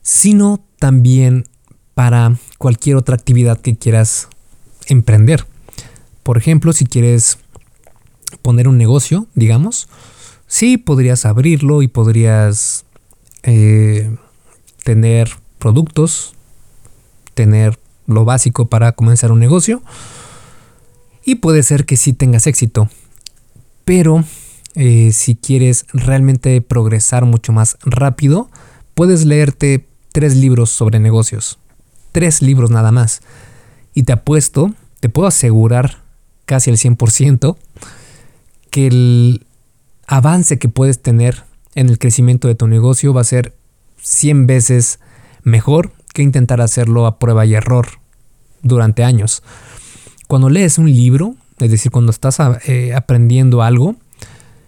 sino 0.02 0.64
también 0.80 1.46
para 1.94 2.36
cualquier 2.58 2.98
otra 2.98 3.16
actividad 3.16 3.60
que 3.60 3.78
quieras 3.78 4.28
emprender. 4.88 5.46
Por 6.24 6.38
ejemplo, 6.38 6.74
si 6.74 6.86
quieres 6.86 7.38
poner 8.42 8.68
un 8.68 8.78
negocio, 8.78 9.28
digamos, 9.34 9.88
sí 10.48 10.78
podrías 10.78 11.26
abrirlo 11.26 11.82
y 11.82 11.88
podrías 11.88 12.86
eh, 13.44 14.16
tener 14.84 15.30
productos, 15.58 16.36
tener 17.34 17.80
lo 18.08 18.26
básico 18.26 18.68
para 18.68 18.92
comenzar 18.92 19.32
un 19.32 19.40
negocio 19.40 19.82
y 21.24 21.36
puede 21.36 21.64
ser 21.64 21.86
que 21.86 21.98
sí 21.98 22.14
tengas 22.14 22.46
éxito. 22.48 22.90
Pero 23.86 24.24
eh, 24.74 25.12
si 25.14 25.36
quieres 25.36 25.86
realmente 25.94 26.60
progresar 26.62 27.26
mucho 27.26 27.54
más 27.54 27.78
rápido, 27.82 28.50
puedes 28.94 29.26
leerte 29.26 29.88
tres 30.12 30.36
libros 30.36 30.70
sobre 30.70 31.00
negocios. 31.00 31.60
Tres 32.12 32.42
libros 32.42 32.72
nada 32.72 32.92
más. 32.92 33.22
Y 33.94 34.04
te 34.04 34.14
apuesto, 34.14 34.74
te 35.00 35.10
puedo 35.10 35.28
asegurar 35.28 36.04
casi 36.46 36.72
al 36.72 36.78
100% 36.78 37.58
que 38.70 38.88
el 38.88 39.46
avance 40.08 40.60
que 40.60 40.70
puedes 40.70 41.02
tener 41.02 41.44
en 41.76 41.90
el 41.90 42.00
crecimiento 42.00 42.48
de 42.48 42.56
tu 42.56 42.68
negocio 42.68 43.14
va 43.14 43.22
a 43.22 43.26
ser 43.26 43.54
100 44.02 44.48
veces 44.48 45.00
mejor 45.44 45.92
que 46.14 46.24
intentar 46.24 46.62
hacerlo 46.62 47.06
a 47.06 47.20
prueba 47.20 47.46
y 47.46 47.54
error 47.54 47.88
durante 48.62 49.04
años. 49.04 49.44
Cuando 50.28 50.50
lees 50.50 50.78
un 50.78 50.92
libro, 50.92 51.36
es 51.60 51.72
decir, 51.72 51.92
cuando 51.92 52.12
estás 52.12 52.38
eh, 52.68 52.94
aprendiendo 52.94 53.62
algo, 53.62 53.96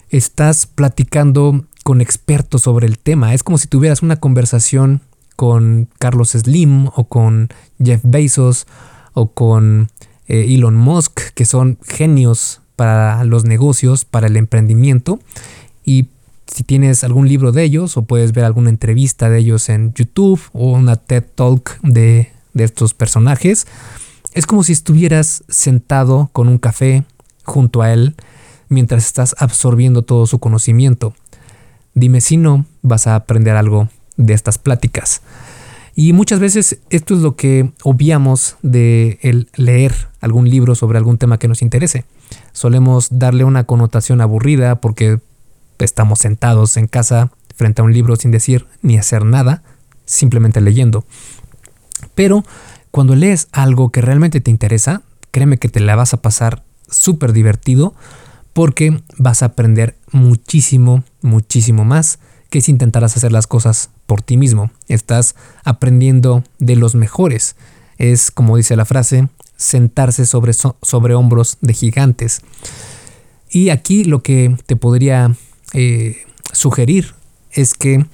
estás 0.10 0.68
platicando 0.68 1.66
con 1.84 2.02
expertos 2.02 2.64
sobre 2.64 2.88
el 2.88 3.00
tema. 3.00 3.34
Es 3.34 3.44
como 3.44 3.58
si 3.58 3.68
tuvieras 3.68 4.02
una 4.02 4.18
conversación 4.18 5.02
con 5.36 5.90
Carlos 6.00 6.32
Slim 6.32 6.88
o 6.96 7.06
con 7.06 7.50
Jeff 7.84 8.02
Bezos 8.04 8.68
o 9.14 9.32
con 9.32 9.90
eh, 10.28 10.46
Elon 10.50 10.76
Musk, 10.76 11.20
que 11.34 11.46
son 11.46 11.78
genios 11.88 12.62
para 12.76 13.24
los 13.24 13.46
negocios, 13.46 14.06
para 14.06 14.28
el 14.28 14.38
emprendimiento. 14.38 15.20
Y 15.84 16.08
si 16.48 16.64
tienes 16.64 17.04
algún 17.04 17.28
libro 17.28 17.52
de 17.52 17.64
ellos 17.64 17.98
o 17.98 18.04
puedes 18.04 18.32
ver 18.32 18.46
alguna 18.46 18.70
entrevista 18.70 19.30
de 19.30 19.40
ellos 19.40 19.70
en 19.70 19.94
YouTube 19.94 20.42
o 20.54 20.72
una 20.72 20.96
TED 20.96 21.24
Talk 21.36 21.80
de, 21.82 22.32
de 22.54 22.64
estos 22.64 22.94
personajes, 22.94 23.68
es 24.38 24.46
como 24.46 24.62
si 24.62 24.72
estuvieras 24.72 25.44
sentado 25.50 26.30
con 26.32 26.48
un 26.48 26.60
café 26.60 27.04
junto 27.44 27.82
a 27.82 27.92
él 27.92 28.14
mientras 28.70 29.04
estás 29.04 29.36
absorbiendo 29.40 30.04
todo 30.04 30.28
su 30.28 30.38
conocimiento. 30.38 31.16
Dime 31.96 32.22
si 32.22 32.38
no 32.38 32.68
vas 32.84 33.08
a 33.08 33.16
aprender 33.16 33.56
algo 33.56 33.90
de 34.16 34.36
estas 34.36 34.60
pláticas. 34.60 35.24
Y 35.96 36.14
muchas 36.14 36.40
veces 36.40 36.78
esto 36.92 37.16
es 37.16 37.22
lo 37.22 37.36
que 37.36 37.72
obviamos 37.82 38.58
de 38.62 39.18
el 39.24 39.50
leer 39.56 40.08
algún 40.22 40.48
libro 40.48 40.76
sobre 40.76 41.00
algún 41.00 41.18
tema 41.18 41.40
que 41.40 41.48
nos 41.48 41.64
interese. 41.64 42.06
Solemos 42.52 43.08
darle 43.10 43.44
una 43.44 43.64
connotación 43.64 44.22
aburrida 44.22 44.82
porque 44.82 45.20
estamos 45.80 46.20
sentados 46.20 46.78
en 46.78 46.86
casa 46.86 47.32
frente 47.56 47.82
a 47.82 47.86
un 47.86 47.92
libro 47.92 48.16
sin 48.16 48.30
decir 48.30 48.68
ni 48.84 49.00
hacer 49.00 49.26
nada, 49.26 49.64
simplemente 50.06 50.62
leyendo. 50.62 51.06
Pero 52.14 52.44
cuando 52.92 53.16
lees 53.16 53.48
algo 53.52 53.92
que 53.92 54.02
realmente 54.02 54.42
te 54.42 54.52
interesa, 54.52 55.02
créeme 55.32 55.58
que 55.58 55.70
te 55.70 55.80
la 55.80 55.96
vas 55.96 56.14
a 56.14 56.22
pasar 56.22 56.64
súper 56.90 57.34
divertido 57.34 57.94
porque 58.54 59.02
vas 59.18 59.44
a 59.44 59.48
aprender 59.48 59.98
muchísimo, 60.12 61.04
muchísimo 61.22 61.86
más 61.86 62.20
que 62.50 62.62
si 62.62 62.72
intentaras 62.72 63.18
hacer 63.18 63.32
las 63.32 63.46
cosas 63.46 63.92
por 64.06 64.22
ti 64.22 64.38
mismo. 64.38 64.72
Estás 64.88 65.36
aprendiendo 65.64 66.44
de 66.60 66.76
los 66.76 66.96
mejores. 66.96 67.56
Es, 67.98 68.32
como 68.32 68.58
dice 68.58 68.76
la 68.76 68.86
frase, 68.86 69.28
sentarse 69.58 70.26
sobre, 70.26 70.54
sobre 70.54 71.14
hombros 71.14 71.58
de 71.62 71.74
gigantes. 71.74 72.42
Y 73.50 73.70
aquí 73.70 74.04
lo 74.04 74.24
que 74.24 74.56
te 74.66 74.76
podría 74.76 75.36
eh, 75.74 76.26
sugerir 76.52 77.14
es 77.52 77.74
que 77.74 78.06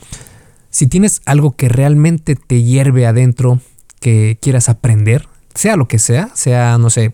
si 0.69 0.87
tienes 0.87 1.21
algo 1.25 1.55
que 1.55 1.69
realmente 1.69 2.35
te 2.35 2.63
hierve 2.63 3.05
adentro, 3.05 3.61
que 4.03 4.37
quieras 4.41 4.67
aprender, 4.67 5.29
sea 5.55 5.77
lo 5.77 5.87
que 5.87 5.97
sea, 5.97 6.29
sea, 6.33 6.77
no 6.77 6.89
sé, 6.89 7.13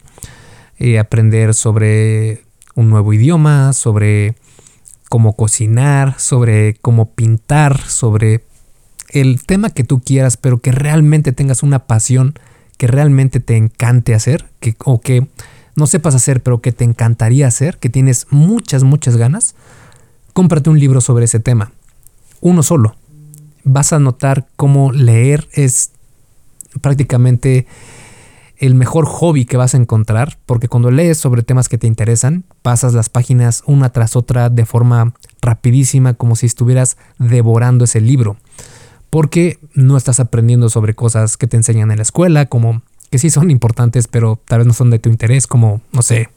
eh, 0.79 0.97
aprender 0.97 1.53
sobre 1.53 2.45
un 2.73 2.89
nuevo 2.89 3.13
idioma, 3.13 3.73
sobre 3.73 4.33
cómo 5.07 5.35
cocinar, 5.35 6.19
sobre 6.19 6.77
cómo 6.81 7.11
pintar, 7.11 7.79
sobre 7.79 8.43
el 9.09 9.45
tema 9.45 9.69
que 9.69 9.83
tú 9.83 10.01
quieras, 10.01 10.35
pero 10.35 10.61
que 10.61 10.71
realmente 10.71 11.31
tengas 11.31 11.61
una 11.61 11.85
pasión 11.85 12.33
que 12.77 12.87
realmente 12.87 13.39
te 13.39 13.55
encante 13.55 14.15
hacer, 14.15 14.49
que, 14.59 14.75
o 14.83 14.99
que 14.99 15.27
no 15.75 15.85
sepas 15.85 16.15
hacer, 16.15 16.41
pero 16.41 16.59
que 16.59 16.71
te 16.71 16.85
encantaría 16.85 17.45
hacer, 17.45 17.77
que 17.77 17.89
tienes 17.89 18.25
muchas, 18.31 18.83
muchas 18.83 19.15
ganas, 19.15 19.53
cómprate 20.33 20.71
un 20.71 20.79
libro 20.79 21.01
sobre 21.01 21.25
ese 21.25 21.39
tema. 21.39 21.71
Uno 22.41 22.63
solo. 22.63 22.95
Vas 23.63 23.93
a 23.93 23.99
notar 23.99 24.47
cómo 24.55 24.91
leer 24.91 25.47
es 25.51 25.91
prácticamente 26.81 27.67
el 28.57 28.75
mejor 28.75 29.05
hobby 29.05 29.45
que 29.45 29.57
vas 29.57 29.73
a 29.73 29.77
encontrar, 29.77 30.37
porque 30.45 30.67
cuando 30.67 30.91
lees 30.91 31.17
sobre 31.17 31.43
temas 31.43 31.69
que 31.69 31.77
te 31.77 31.87
interesan, 31.87 32.43
pasas 32.61 32.93
las 32.93 33.07
páginas 33.07 33.63
una 33.65 33.89
tras 33.91 34.17
otra 34.17 34.49
de 34.49 34.65
forma 34.65 35.13
rapidísima, 35.41 36.13
como 36.13 36.35
si 36.35 36.45
estuvieras 36.45 36.97
devorando 37.19 37.85
ese 37.85 38.01
libro, 38.01 38.35
porque 39.09 39.59
no 39.73 39.95
estás 39.95 40.19
aprendiendo 40.19 40.69
sobre 40.69 40.93
cosas 40.93 41.37
que 41.37 41.47
te 41.47 41.55
enseñan 41.55 41.91
en 41.91 41.97
la 41.97 42.03
escuela, 42.03 42.47
como 42.47 42.81
que 43.09 43.17
sí 43.17 43.29
son 43.29 43.49
importantes, 43.49 44.07
pero 44.07 44.41
tal 44.45 44.59
vez 44.59 44.67
no 44.67 44.73
son 44.73 44.89
de 44.89 44.99
tu 44.99 45.09
interés, 45.09 45.47
como, 45.47 45.81
no 45.93 46.01
sé, 46.01 46.29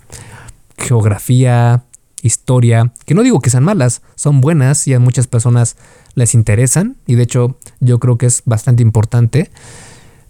geografía, 0.78 1.82
historia, 2.22 2.92
que 3.04 3.14
no 3.14 3.22
digo 3.22 3.40
que 3.40 3.50
sean 3.50 3.64
malas, 3.64 4.00
son 4.14 4.40
buenas 4.40 4.86
y 4.86 4.94
a 4.94 5.00
muchas 5.00 5.26
personas 5.26 5.76
les 6.14 6.34
interesan, 6.34 6.96
y 7.06 7.16
de 7.16 7.24
hecho 7.24 7.56
yo 7.80 7.98
creo 7.98 8.16
que 8.16 8.26
es 8.26 8.42
bastante 8.46 8.82
importante, 8.82 9.50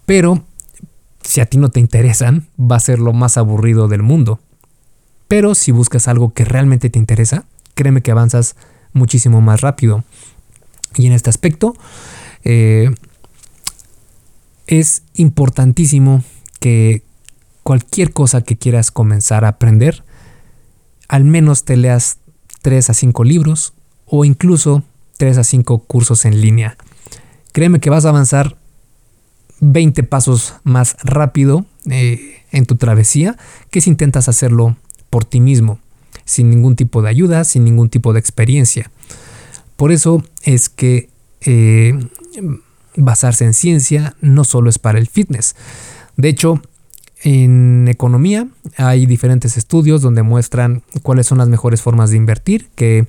pero 0.06 0.44
si 1.22 1.40
a 1.40 1.46
ti 1.46 1.58
no 1.58 1.70
te 1.70 1.80
interesan, 1.80 2.48
va 2.58 2.76
a 2.76 2.80
ser 2.80 2.98
lo 2.98 3.12
más 3.12 3.36
aburrido 3.36 3.88
del 3.88 4.02
mundo. 4.02 4.40
Pero 5.28 5.54
si 5.54 5.72
buscas 5.72 6.08
algo 6.08 6.34
que 6.34 6.44
realmente 6.44 6.90
te 6.90 6.98
interesa, 6.98 7.46
créeme 7.74 8.02
que 8.02 8.10
avanzas 8.10 8.56
muchísimo 8.92 9.40
más 9.40 9.60
rápido. 9.60 10.04
Y 10.96 11.06
en 11.06 11.12
este 11.12 11.30
aspecto, 11.30 11.74
eh, 12.44 12.90
es 14.66 15.02
importantísimo 15.14 16.22
que 16.60 17.02
cualquier 17.62 18.12
cosa 18.12 18.42
que 18.42 18.56
quieras 18.56 18.90
comenzar 18.90 19.44
a 19.44 19.48
aprender, 19.48 20.04
al 21.08 21.24
menos 21.24 21.64
te 21.64 21.76
leas 21.76 22.18
3 22.62 22.90
a 22.90 22.94
5 22.94 23.24
libros 23.24 23.74
o 24.06 24.24
incluso 24.24 24.82
3 25.18 25.38
a 25.38 25.44
5 25.44 25.78
cursos 25.84 26.24
en 26.24 26.40
línea. 26.40 26.76
Créeme 27.52 27.80
que 27.80 27.90
vas 27.90 28.04
a 28.04 28.10
avanzar 28.10 28.56
20 29.62 30.03
pasos 30.03 30.55
más 30.64 30.96
rápido 31.05 31.64
eh, 31.88 32.42
en 32.51 32.66
tu 32.66 32.75
travesía 32.75 33.37
que 33.70 33.81
si 33.81 33.90
intentas 33.90 34.29
hacerlo 34.29 34.77
por 35.09 35.25
ti 35.25 35.40
mismo, 35.40 35.79
sin 36.25 36.51
ningún 36.51 36.75
tipo 36.75 37.01
de 37.01 37.09
ayuda, 37.09 37.44
sin 37.44 37.64
ningún 37.64 37.88
tipo 37.88 38.12
de 38.12 38.18
experiencia. 38.18 38.90
Por 39.77 39.92
eso 39.92 40.22
es 40.42 40.68
que 40.68 41.09
eh, 41.42 41.96
basarse 42.96 43.44
en 43.44 43.55
ciencia 43.55 44.16
no 44.20 44.44
solo 44.44 44.68
es 44.68 44.79
para 44.79 44.98
el 44.98 45.07
fitness. 45.07 45.55
De 46.16 46.29
hecho, 46.29 46.61
en 47.22 47.87
economía 47.87 48.48
hay 48.77 49.07
diferentes 49.07 49.57
estudios 49.57 50.03
donde 50.03 50.25
muestran 50.25 50.83
cuáles 51.05 51.27
son 51.27 51.38
las 51.38 51.48
mejores 51.48 51.83
formas 51.83 52.11
de 52.11 52.16
invertir, 52.16 52.68
que 52.75 53.07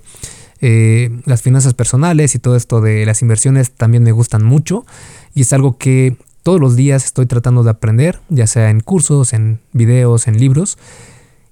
eh, 0.62 1.10
las 1.26 1.42
finanzas 1.42 1.74
personales 1.74 2.36
y 2.36 2.40
todo 2.40 2.56
esto 2.56 2.80
de 2.80 3.08
las 3.08 3.24
inversiones 3.24 3.72
también 3.72 4.04
me 4.04 4.12
gustan 4.12 4.44
mucho 4.44 4.86
y 5.34 5.42
es 5.42 5.52
algo 5.52 5.80
que 5.80 6.16
todos 6.44 6.60
los 6.60 6.76
días 6.76 7.06
estoy 7.06 7.26
tratando 7.26 7.64
de 7.64 7.72
aprender, 7.72 8.20
ya 8.30 8.48
sea 8.48 8.70
en 8.70 8.82
cursos, 8.82 9.34
en 9.34 9.60
videos, 9.72 10.28
en 10.28 10.38
libros. 10.38 10.78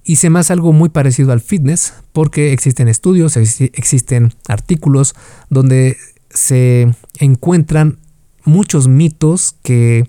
Y 0.04 0.17
se 0.17 0.30
me 0.30 0.39
hace 0.39 0.54
algo 0.54 0.73
muy 0.73 0.89
parecido 0.89 1.32
al 1.32 1.41
fitness 1.41 1.93
porque 2.12 2.54
existen 2.54 2.88
estudios, 2.88 3.38
existen 3.38 4.34
artículos 4.47 5.15
donde 5.49 5.97
se 6.30 6.93
encuentran 7.19 7.99
muchos 8.43 8.88
mitos 8.88 9.56
que 9.63 10.08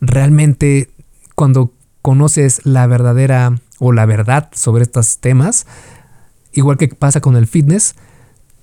realmente 0.00 0.90
cuando 1.34 1.72
conoces 2.02 2.64
la 2.64 2.86
verdadera 2.86 3.60
o 3.78 3.92
la 3.92 4.06
verdad 4.06 4.48
sobre 4.52 4.82
estos 4.82 5.18
temas, 5.18 5.66
igual 6.52 6.78
que 6.78 6.88
pasa 6.88 7.20
con 7.20 7.36
el 7.36 7.46
fitness, 7.46 7.94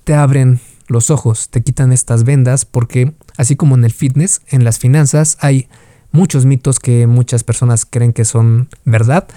te 0.03 0.15
abren 0.15 0.59
los 0.87 1.09
ojos, 1.09 1.49
te 1.49 1.63
quitan 1.63 1.91
estas 1.91 2.23
vendas 2.23 2.65
porque 2.65 3.13
así 3.37 3.55
como 3.55 3.75
en 3.75 3.83
el 3.85 3.91
fitness, 3.91 4.41
en 4.47 4.63
las 4.63 4.79
finanzas 4.79 5.37
hay 5.39 5.67
muchos 6.11 6.45
mitos 6.45 6.79
que 6.79 7.07
muchas 7.07 7.43
personas 7.43 7.85
creen 7.85 8.13
que 8.13 8.25
son 8.25 8.69
verdad, 8.85 9.27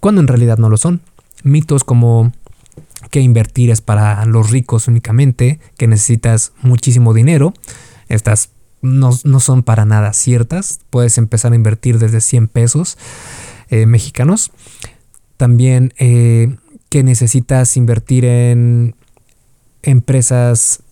cuando 0.00 0.20
en 0.20 0.28
realidad 0.28 0.58
no 0.58 0.68
lo 0.68 0.76
son. 0.76 1.00
Mitos 1.44 1.84
como 1.84 2.32
que 3.10 3.20
invertir 3.20 3.70
es 3.70 3.80
para 3.80 4.24
los 4.26 4.50
ricos 4.50 4.88
únicamente, 4.88 5.60
que 5.76 5.86
necesitas 5.86 6.52
muchísimo 6.62 7.14
dinero. 7.14 7.54
Estas 8.08 8.50
no, 8.82 9.12
son 9.12 9.62
para 9.62 9.84
nada 9.84 10.12
ciertas. 10.12 10.80
Puedes 10.90 11.18
empezar 11.18 11.52
a 11.52 11.56
invertir 11.56 11.98
desde 11.98 12.20
100 12.20 12.48
pesos 12.48 12.98
eh, 13.70 13.86
mexicanos. 13.86 14.50
También 15.36 15.94
eh, 15.98 16.56
que 16.88 17.02
necesitas 17.02 17.76
invertir 17.76 18.24
en 18.24 18.94
empresas 19.82 20.82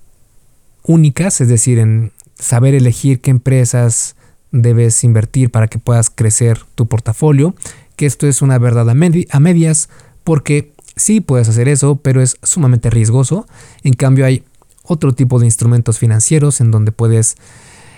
únicas, 0.82 1.40
es 1.40 1.48
decir, 1.48 1.78
en 1.78 2.12
saber 2.38 2.74
elegir 2.74 3.20
qué 3.20 3.30
empresas 3.30 4.16
debes 4.52 5.02
invertir 5.04 5.50
para 5.50 5.68
que 5.68 5.78
puedas 5.78 6.10
crecer 6.10 6.60
tu 6.74 6.86
portafolio, 6.86 7.54
que 7.96 8.06
esto 8.06 8.26
es 8.26 8.42
una 8.42 8.58
verdad 8.58 8.88
a, 8.88 8.94
medias, 8.94 9.88
porque 10.24 10.72
sí 10.96 11.20
puedes 11.20 11.48
hacer 11.48 11.68
eso, 11.68 11.96
pero 11.96 12.20
es 12.20 12.36
sumamente 12.42 12.90
riesgoso. 12.90 13.46
En 13.82 13.94
cambio 13.94 14.26
hay 14.26 14.44
otro 14.82 15.12
tipo 15.12 15.38
de 15.38 15.46
instrumentos 15.46 15.98
financieros 15.98 16.60
en 16.60 16.70
donde 16.70 16.92
puedes 16.92 17.36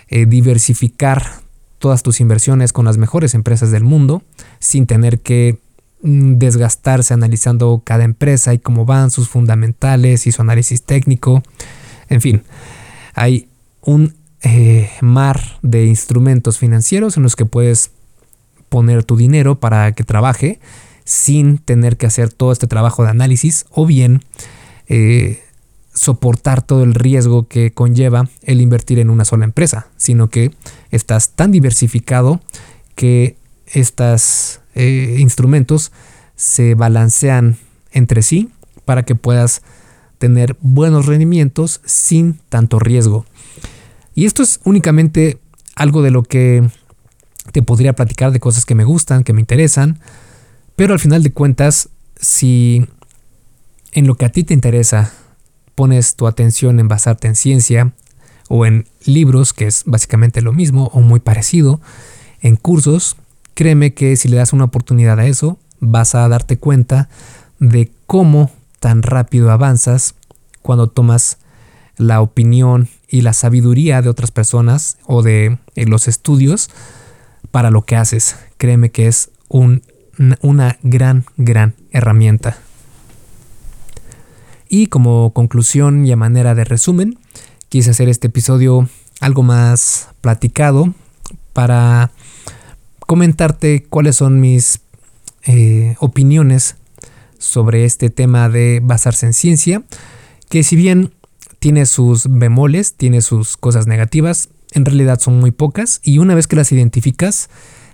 eh, 0.09 0.27
diversificar 0.27 1.42
todas 1.79 2.03
tus 2.03 2.20
inversiones 2.20 2.72
con 2.72 2.87
las 2.87 2.96
mejores 2.98 3.35
empresas 3.35 3.70
del 3.70 3.85
mundo 3.85 4.22
sin 4.59 4.87
tener 4.87 5.20
que 5.20 5.59
desgastarse 6.01 7.15
analizando 7.15 7.83
cada 7.85 8.05
empresa 8.05 8.55
y 8.55 8.59
cómo 8.59 8.85
van 8.85 9.11
sus 9.11 9.29
fundamentales 9.29 10.27
y 10.27 10.33
su 10.33 10.43
análisis 10.43 10.83
técnico. 10.83 11.43
En 12.09 12.21
fin, 12.21 12.43
hay 13.15 13.49
un 13.83 14.15
eh, 14.43 14.91
mar 15.01 15.41
de 15.63 15.87
instrumentos 15.87 16.59
financieros 16.59 17.17
en 17.17 17.23
los 17.23 17.37
que 17.37 17.45
puedes 17.45 17.91
poner 18.69 19.03
tu 19.03 19.17
dinero 19.17 19.59
para 19.59 19.93
que 19.93 20.05
trabaje 20.05 20.61
sin 21.05 21.59
tener 21.59 21.97
que 21.97 22.07
hacer 22.07 22.33
todo 22.33 22.53
este 22.53 22.67
trabajo 22.67 23.03
de 23.03 23.11
análisis 23.11 23.65
o 23.71 23.87
bien 23.87 24.23
eh, 24.89 25.43
soportar 25.95 26.63
todo 26.63 26.85
el 26.85 26.95
riesgo 26.95 27.49
que 27.49 27.73
conlleva 27.73 28.29
el 28.43 28.61
invertir 28.61 28.99
en 28.99 29.11
una 29.11 29.25
sola 29.25 29.45
empresa, 29.45 29.88
sino 29.96 30.29
que 30.29 30.53
estás 30.90 31.31
tan 31.31 31.51
diversificado 31.51 32.40
que 32.94 33.38
estos 33.73 34.60
eh, 34.75 35.16
instrumentos 35.19 35.92
se 36.37 36.75
balancean 36.75 37.56
entre 37.92 38.23
sí 38.23 38.50
para 38.85 39.04
que 39.04 39.14
puedas 39.14 39.62
tener 40.19 40.56
buenos 40.60 41.06
rendimientos 41.06 41.81
sin 41.85 42.40
tanto 42.48 42.79
riesgo. 42.79 43.25
Y 44.14 44.27
esto 44.27 44.42
es 44.42 44.60
únicamente 44.64 45.38
algo 45.77 46.02
de 46.02 46.10
lo 46.10 46.23
que 46.23 46.69
te 47.52 47.62
podría 47.62 47.94
platicar 47.94 48.33
de 48.33 48.40
cosas 48.40 48.64
que 48.64 48.75
me 48.75 48.85
gustan, 48.85 49.25
que 49.25 49.33
me 49.33 49.40
interesan, 49.40 50.00
pero 50.77 50.92
al 50.92 51.00
final 51.00 51.23
de 51.23 51.33
cuentas, 51.33 51.88
si 52.21 52.87
en 53.92 54.06
lo 54.06 54.16
que 54.16 54.27
a 54.27 54.31
ti 54.31 54.44
te 54.44 54.54
interesa 54.54 55.12
pones 55.75 56.16
tu 56.16 56.27
atención 56.27 56.81
en 56.81 56.88
basarte 56.88 57.29
en 57.29 57.37
ciencia 57.37 57.92
o 58.48 58.66
en 58.66 58.87
libros, 59.04 59.52
que 59.52 59.66
es 59.66 59.85
básicamente 59.87 60.42
lo 60.42 60.52
mismo 60.52 60.90
o 60.92 61.00
muy 61.00 61.21
parecido, 61.21 61.81
en 62.40 62.56
cursos, 62.56 63.16
créeme 63.59 63.92
que 63.92 64.15
si 64.15 64.29
le 64.29 64.37
das 64.37 64.52
una 64.52 64.67
oportunidad 64.67 65.19
a 65.19 65.27
eso, 65.27 65.59
vas 65.81 66.15
a 66.15 66.29
darte 66.29 66.59
cuenta 66.59 67.09
de 67.59 67.90
cómo 68.06 68.52
tan 68.79 69.02
rápido 69.02 69.50
avanzas 69.50 70.15
cuando 70.63 70.87
tomas 70.87 71.38
la 71.96 72.21
opinión 72.21 72.88
y 73.09 73.23
la 73.23 73.33
sabiduría 73.33 74.00
de 74.00 74.11
otras 74.11 74.31
personas 74.31 74.96
o 75.06 75.23
de 75.25 75.59
eh, 75.75 75.87
los 75.87 76.06
estudios 76.06 76.71
para 77.50 77.73
lo 77.73 77.83
que 77.83 77.96
haces. 77.96 78.37
Créeme 78.59 78.92
que 78.92 79.09
es 79.09 79.33
una 79.48 80.79
gran, 80.85 81.25
gran 81.37 81.75
herramienta. 81.90 82.59
Y 84.69 84.87
como 84.87 85.33
conclusión 85.33 86.06
y 86.06 86.13
a 86.13 86.17
manera 86.17 86.54
de 86.54 86.63
resumen, 86.63 87.19
quise 87.69 87.90
hacer 87.90 88.09
este 88.09 88.29
episodio 88.29 88.88
algo 89.19 89.42
más 89.42 90.11
platicado 90.21 90.94
para 91.52 92.13
comentarte 93.09 93.87
cuáles 93.88 94.17
son 94.17 94.38
mis 94.38 94.83
eh, 95.46 95.96
opiniones 95.98 96.77
sobre 97.38 97.87
este 97.87 98.11
tema 98.11 98.50
de 98.50 98.81
basarse 98.83 99.25
en 99.25 99.33
ciencia, 99.33 99.83
que 100.50 100.63
si 100.63 100.77
bien 100.77 101.15
tiene 101.59 101.87
sus 101.87 102.27
bemoles, 102.29 102.92
tiene 102.92 103.23
sus 103.23 103.56
cosas 103.56 103.87
negativas, 103.87 104.50
en 104.73 104.85
realidad 104.85 105.19
son 105.21 105.40
muy 105.40 105.52
pocas 105.52 106.00
y 106.02 106.19
una 106.19 106.35
vez 106.35 106.46
que 106.46 106.56
las 106.56 106.71
identificas 106.71 107.48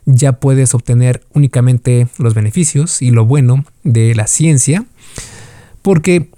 ya 0.04 0.32
puedes 0.32 0.74
obtener 0.74 1.24
únicamente 1.32 2.08
los 2.18 2.34
beneficios 2.34 3.00
y 3.00 3.12
lo 3.12 3.24
bueno 3.24 3.64
de 3.84 4.16
la 4.16 4.26
ciencia, 4.26 4.84
porque 5.82 6.28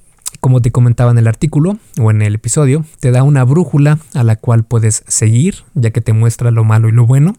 como 0.40 0.60
te 0.60 0.70
comentaba 0.70 1.12
en 1.12 1.16
el 1.18 1.28
artículo 1.28 1.78
o 1.98 2.10
en 2.10 2.20
el 2.20 2.34
episodio, 2.34 2.84
te 3.00 3.10
da 3.10 3.22
una 3.22 3.42
brújula 3.42 4.00
a 4.12 4.22
la 4.22 4.36
cual 4.36 4.64
puedes 4.64 5.02
seguir, 5.08 5.64
ya 5.72 5.92
que 5.92 6.02
te 6.02 6.12
muestra 6.12 6.50
lo 6.50 6.62
malo 6.62 6.90
y 6.90 6.92
lo 6.92 7.06
bueno, 7.06 7.36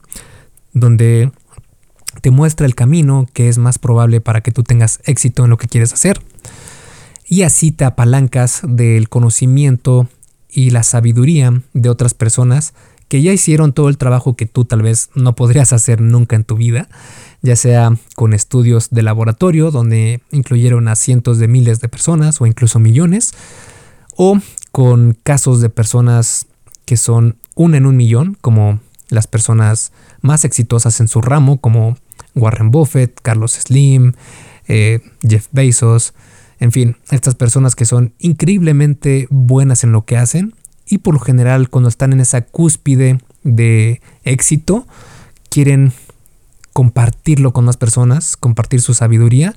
donde 0.80 1.32
te 2.21 2.32
muestra 2.32 2.65
el 2.65 2.75
camino 2.75 3.28
que 3.34 3.49
es 3.49 3.57
más 3.57 3.80
probable 3.80 4.21
para 4.21 4.41
que 4.41 4.51
tú 4.51 4.63
tengas 4.63 4.99
éxito 5.05 5.43
en 5.43 5.49
lo 5.49 5.57
que 5.57 5.67
quieres 5.67 5.93
hacer. 5.93 6.21
Y 7.28 7.41
así 7.41 7.71
te 7.71 7.86
apalancas 7.86 8.61
del 8.63 9.09
conocimiento 9.09 10.07
y 10.49 10.69
la 10.69 10.84
sabiduría 10.84 11.61
de 11.73 11.89
otras 11.89 12.13
personas 12.13 12.73
que 13.09 13.21
ya 13.21 13.32
hicieron 13.32 13.73
todo 13.73 13.89
el 13.89 13.97
trabajo 13.97 14.36
que 14.36 14.45
tú 14.45 14.65
tal 14.65 14.82
vez 14.82 15.09
no 15.13 15.36
podrías 15.36 15.71
hacer 15.73 16.01
nunca 16.01 16.36
en 16.36 16.43
tu 16.43 16.55
vida 16.55 16.89
ya 17.41 17.55
sea 17.55 17.95
con 18.15 18.34
estudios 18.34 18.89
de 18.89 19.03
laboratorio 19.03 19.71
donde 19.71 20.21
incluyeron 20.32 20.88
a 20.88 20.95
cientos 20.95 21.38
de 21.38 21.47
miles 21.47 21.80
de 21.80 21.89
personas 21.89 22.41
o 22.41 22.45
incluso 22.45 22.80
millones, 22.80 23.34
o 24.15 24.39
con 24.71 25.17
casos 25.23 25.61
de 25.61 25.69
personas 25.69 26.47
que 26.86 26.97
son 26.97 27.38
una 27.55 27.78
en 27.78 27.86
un 27.86 27.95
millón, 27.95 28.38
como 28.41 28.80
las 29.09 29.28
personas 29.28 29.91
más 30.22 30.45
exitosas 30.45 30.99
en 30.99 31.07
su 31.07 31.22
ramo, 31.22 31.59
como 31.59 31.97
Warren 32.36 32.72
Buffett, 32.72 33.20
Carlos 33.22 33.53
Slim, 33.53 34.13
eh, 34.68 34.99
Jeff 35.28 35.47
Bezos, 35.51 36.13
en 36.59 36.72
fin, 36.72 36.97
estas 37.11 37.36
personas 37.36 37.76
que 37.76 37.86
son 37.86 38.13
increíblemente 38.20 39.28
buenas 39.30 39.84
en 39.84 39.91
lo 39.91 40.05
que 40.05 40.18
hacen 40.18 40.53
y 40.88 40.99
por 40.99 41.13
lo 41.13 41.20
general 41.20 41.70
cuando 41.70 41.89
están 41.89 42.13
en 42.13 42.22
esa 42.22 42.41
cúspide 42.41 43.20
de 43.43 44.01
éxito, 44.24 44.88
quieren 45.49 45.93
compartirlo 46.74 47.53
con 47.53 47.65
más 47.65 47.78
personas, 47.78 48.38
compartir 48.38 48.82
su 48.82 48.93
sabiduría, 48.93 49.55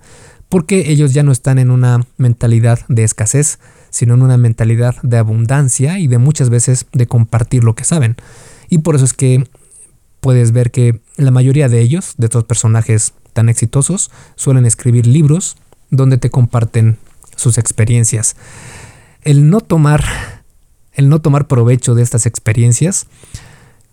porque 0.48 0.90
ellos 0.90 1.14
ya 1.14 1.22
no 1.22 1.32
están 1.32 1.58
en 1.58 1.70
una 1.70 2.06
mentalidad 2.16 2.80
de 2.88 3.04
escasez, 3.04 3.58
sino 3.90 4.14
en 4.14 4.22
una 4.22 4.36
mentalidad 4.36 4.96
de 5.02 5.18
abundancia 5.18 5.98
y 5.98 6.06
de 6.06 6.18
muchas 6.18 6.50
veces 6.50 6.86
de 6.92 7.06
compartir 7.06 7.64
lo 7.64 7.74
que 7.74 7.84
saben. 7.84 8.16
Y 8.68 8.78
por 8.78 8.96
eso 8.96 9.04
es 9.04 9.14
que 9.14 9.44
puedes 10.20 10.52
ver 10.52 10.70
que 10.70 11.00
la 11.16 11.30
mayoría 11.30 11.68
de 11.68 11.80
ellos, 11.80 12.14
de 12.16 12.26
estos 12.26 12.44
personajes 12.44 13.14
tan 13.32 13.48
exitosos, 13.48 14.10
suelen 14.36 14.66
escribir 14.66 15.06
libros 15.06 15.56
donde 15.90 16.18
te 16.18 16.30
comparten 16.30 16.98
sus 17.36 17.58
experiencias. 17.58 18.36
El 19.22 19.50
no 19.50 19.60
tomar 19.60 20.04
el 20.92 21.08
no 21.08 21.20
tomar 21.20 21.46
provecho 21.46 21.94
de 21.94 22.02
estas 22.02 22.26
experiencias, 22.26 23.06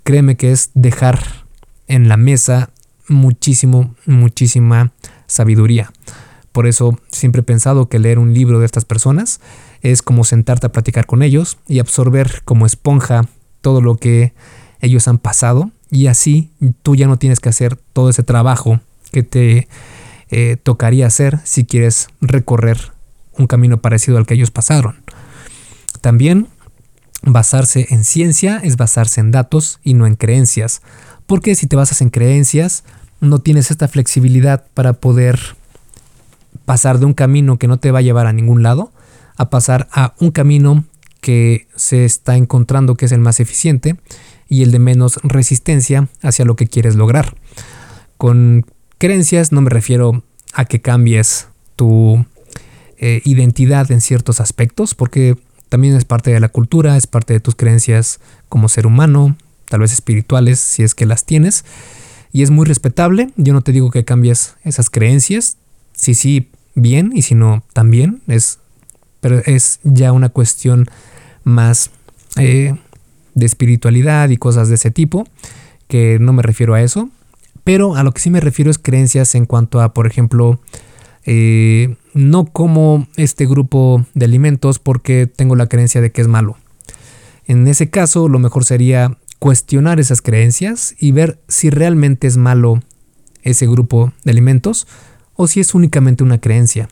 créeme 0.03 0.35
que 0.35 0.51
es 0.51 0.71
dejar 0.73 1.45
en 1.87 2.09
la 2.09 2.17
mesa 2.17 2.71
muchísimo, 3.07 3.95
muchísima 4.05 4.91
sabiduría. 5.27 5.91
Por 6.51 6.67
eso 6.67 6.99
siempre 7.11 7.41
he 7.41 7.43
pensado 7.43 7.87
que 7.87 7.99
leer 7.99 8.19
un 8.19 8.33
libro 8.33 8.59
de 8.59 8.65
estas 8.65 8.83
personas 8.83 9.39
es 9.81 10.01
como 10.01 10.23
sentarte 10.23 10.67
a 10.67 10.71
platicar 10.71 11.05
con 11.05 11.21
ellos 11.21 11.57
y 11.67 11.79
absorber 11.79 12.41
como 12.45 12.65
esponja 12.65 13.21
todo 13.61 13.79
lo 13.81 13.95
que 13.95 14.33
ellos 14.81 15.07
han 15.07 15.19
pasado 15.19 15.71
y 15.89 16.07
así 16.07 16.51
tú 16.83 16.95
ya 16.95 17.07
no 17.07 17.17
tienes 17.17 17.39
que 17.39 17.49
hacer 17.49 17.77
todo 17.93 18.09
ese 18.09 18.23
trabajo 18.23 18.79
que 19.11 19.23
te 19.23 19.67
eh, 20.29 20.57
tocaría 20.61 21.07
hacer 21.07 21.39
si 21.43 21.65
quieres 21.65 22.07
recorrer 22.21 22.91
un 23.37 23.47
camino 23.47 23.77
parecido 23.77 24.17
al 24.17 24.25
que 24.25 24.33
ellos 24.33 24.51
pasaron. 24.51 24.97
También 26.01 26.47
basarse 27.23 27.87
en 27.89 28.03
ciencia 28.03 28.59
es 28.63 28.77
basarse 28.77 29.21
en 29.21 29.31
datos 29.31 29.79
y 29.83 29.93
no 29.93 30.05
en 30.05 30.15
creencias, 30.15 30.81
porque 31.25 31.55
si 31.55 31.67
te 31.67 31.75
basas 31.75 32.01
en 32.01 32.09
creencias 32.09 32.83
no 33.19 33.39
tienes 33.39 33.71
esta 33.71 33.87
flexibilidad 33.87 34.65
para 34.73 34.93
poder 34.93 35.39
pasar 36.65 36.99
de 36.99 37.05
un 37.05 37.13
camino 37.13 37.57
que 37.57 37.67
no 37.67 37.77
te 37.77 37.91
va 37.91 37.99
a 37.99 38.03
llevar 38.03 38.27
a 38.27 38.33
ningún 38.33 38.63
lado 38.63 38.91
a 39.37 39.49
pasar 39.49 39.87
a 39.91 40.13
un 40.19 40.31
camino 40.31 40.83
que 41.21 41.67
se 41.75 42.05
está 42.05 42.35
encontrando 42.35 42.95
que 42.95 43.05
es 43.05 43.11
el 43.11 43.19
más 43.19 43.39
eficiente 43.39 43.95
y 44.49 44.63
el 44.63 44.71
de 44.71 44.79
menos 44.79 45.19
resistencia 45.23 46.07
hacia 46.21 46.45
lo 46.45 46.55
que 46.55 46.67
quieres 46.67 46.95
lograr. 46.95 47.35
Con 48.17 48.65
creencias 48.97 49.51
no 49.51 49.61
me 49.61 49.69
refiero 49.69 50.23
a 50.53 50.65
que 50.65 50.81
cambies 50.81 51.47
tu 51.75 52.25
eh, 52.97 53.21
identidad 53.25 53.91
en 53.91 54.01
ciertos 54.01 54.41
aspectos, 54.41 54.95
porque 54.95 55.37
también 55.69 55.95
es 55.95 56.05
parte 56.05 56.31
de 56.31 56.39
la 56.39 56.49
cultura, 56.49 56.97
es 56.97 57.07
parte 57.07 57.33
de 57.33 57.39
tus 57.39 57.55
creencias 57.55 58.19
como 58.49 58.69
ser 58.69 58.87
humano, 58.87 59.35
tal 59.65 59.81
vez 59.81 59.91
espirituales 59.91 60.59
si 60.59 60.83
es 60.83 60.95
que 60.95 61.05
las 61.05 61.25
tienes, 61.25 61.65
y 62.31 62.43
es 62.43 62.49
muy 62.49 62.65
respetable. 62.65 63.29
Yo 63.35 63.53
no 63.53 63.61
te 63.61 63.71
digo 63.71 63.91
que 63.91 64.05
cambies 64.05 64.55
esas 64.63 64.89
creencias. 64.89 65.57
Si 65.93 66.13
sí, 66.13 66.49
bien, 66.75 67.11
y 67.13 67.23
si 67.23 67.35
no, 67.35 67.63
también. 67.73 68.21
Es, 68.27 68.59
pero 69.21 69.39
es 69.45 69.79
ya 69.83 70.11
una 70.11 70.29
cuestión 70.29 70.85
más 71.43 71.89
eh, 72.37 72.75
de 73.37 73.45
espiritualidad 73.45 74.29
y 74.29 74.37
cosas 74.37 74.67
de 74.67 74.75
ese 74.75 74.89
tipo, 74.89 75.25
que 75.87 76.17
no 76.19 76.33
me 76.33 76.41
refiero 76.41 76.73
a 76.73 76.81
eso. 76.81 77.09
Pero 77.63 77.95
a 77.95 78.03
lo 78.03 78.11
que 78.11 78.21
sí 78.21 78.31
me 78.31 78.39
refiero 78.39 78.71
es 78.71 78.79
creencias 78.79 79.35
en 79.35 79.45
cuanto 79.45 79.79
a, 79.79 79.93
por 79.93 80.07
ejemplo, 80.07 80.59
eh, 81.25 81.95
no 82.13 82.45
como 82.45 83.07
este 83.15 83.45
grupo 83.45 84.05
de 84.15 84.25
alimentos 84.25 84.79
porque 84.79 85.27
tengo 85.27 85.55
la 85.55 85.67
creencia 85.67 86.01
de 86.01 86.11
que 86.11 86.21
es 86.21 86.27
malo. 86.27 86.57
En 87.45 87.67
ese 87.67 87.89
caso, 87.89 88.27
lo 88.27 88.39
mejor 88.39 88.65
sería 88.65 89.17
cuestionar 89.37 89.99
esas 89.99 90.21
creencias 90.21 90.95
y 90.99 91.11
ver 91.11 91.39
si 91.47 91.69
realmente 91.69 92.25
es 92.25 92.37
malo 92.37 92.81
ese 93.43 93.67
grupo 93.67 94.13
de 94.23 94.31
alimentos 94.31 94.87
o 95.35 95.47
si 95.47 95.59
es 95.59 95.75
únicamente 95.75 96.23
una 96.23 96.39
creencia. 96.39 96.89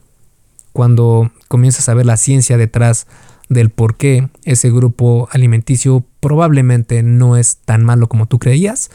Cuando 0.74 1.32
comienzas 1.48 1.90
a 1.90 1.96
ver 1.96 2.06
la 2.06 2.18
ciencia 2.18 2.58
detrás 2.58 3.08
del 3.50 3.70
por 3.70 3.96
qué 3.96 4.30
ese 4.44 4.70
grupo 4.70 5.28
alimenticio 5.32 6.06
probablemente 6.26 7.04
no 7.04 7.38
es 7.38 7.58
tan 7.66 7.86
malo 7.86 8.10
como 8.10 8.26
tú 8.26 8.40
creías, 8.40 8.90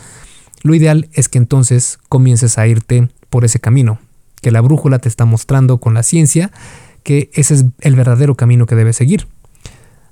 lo 0.63 0.75
ideal 0.75 1.09
es 1.13 1.29
que 1.29 1.39
entonces 1.39 2.01
comiences 2.09 2.59
a 2.59 2.67
irte 2.67 3.09
por 3.29 3.45
ese 3.45 3.61
camino, 3.61 4.01
que 4.43 4.51
la 4.51 4.61
brújula 4.61 4.99
te 4.99 5.09
está 5.09 5.27
mostrando 5.27 5.79
con 5.79 5.95
la 5.95 6.03
ciencia 6.03 6.51
que 7.05 7.31
ese 7.33 7.55
es 7.55 7.67
el 7.83 7.95
verdadero 7.95 8.35
camino 8.35 8.67
que 8.67 8.75
debes 8.75 8.97
seguir. 8.97 9.29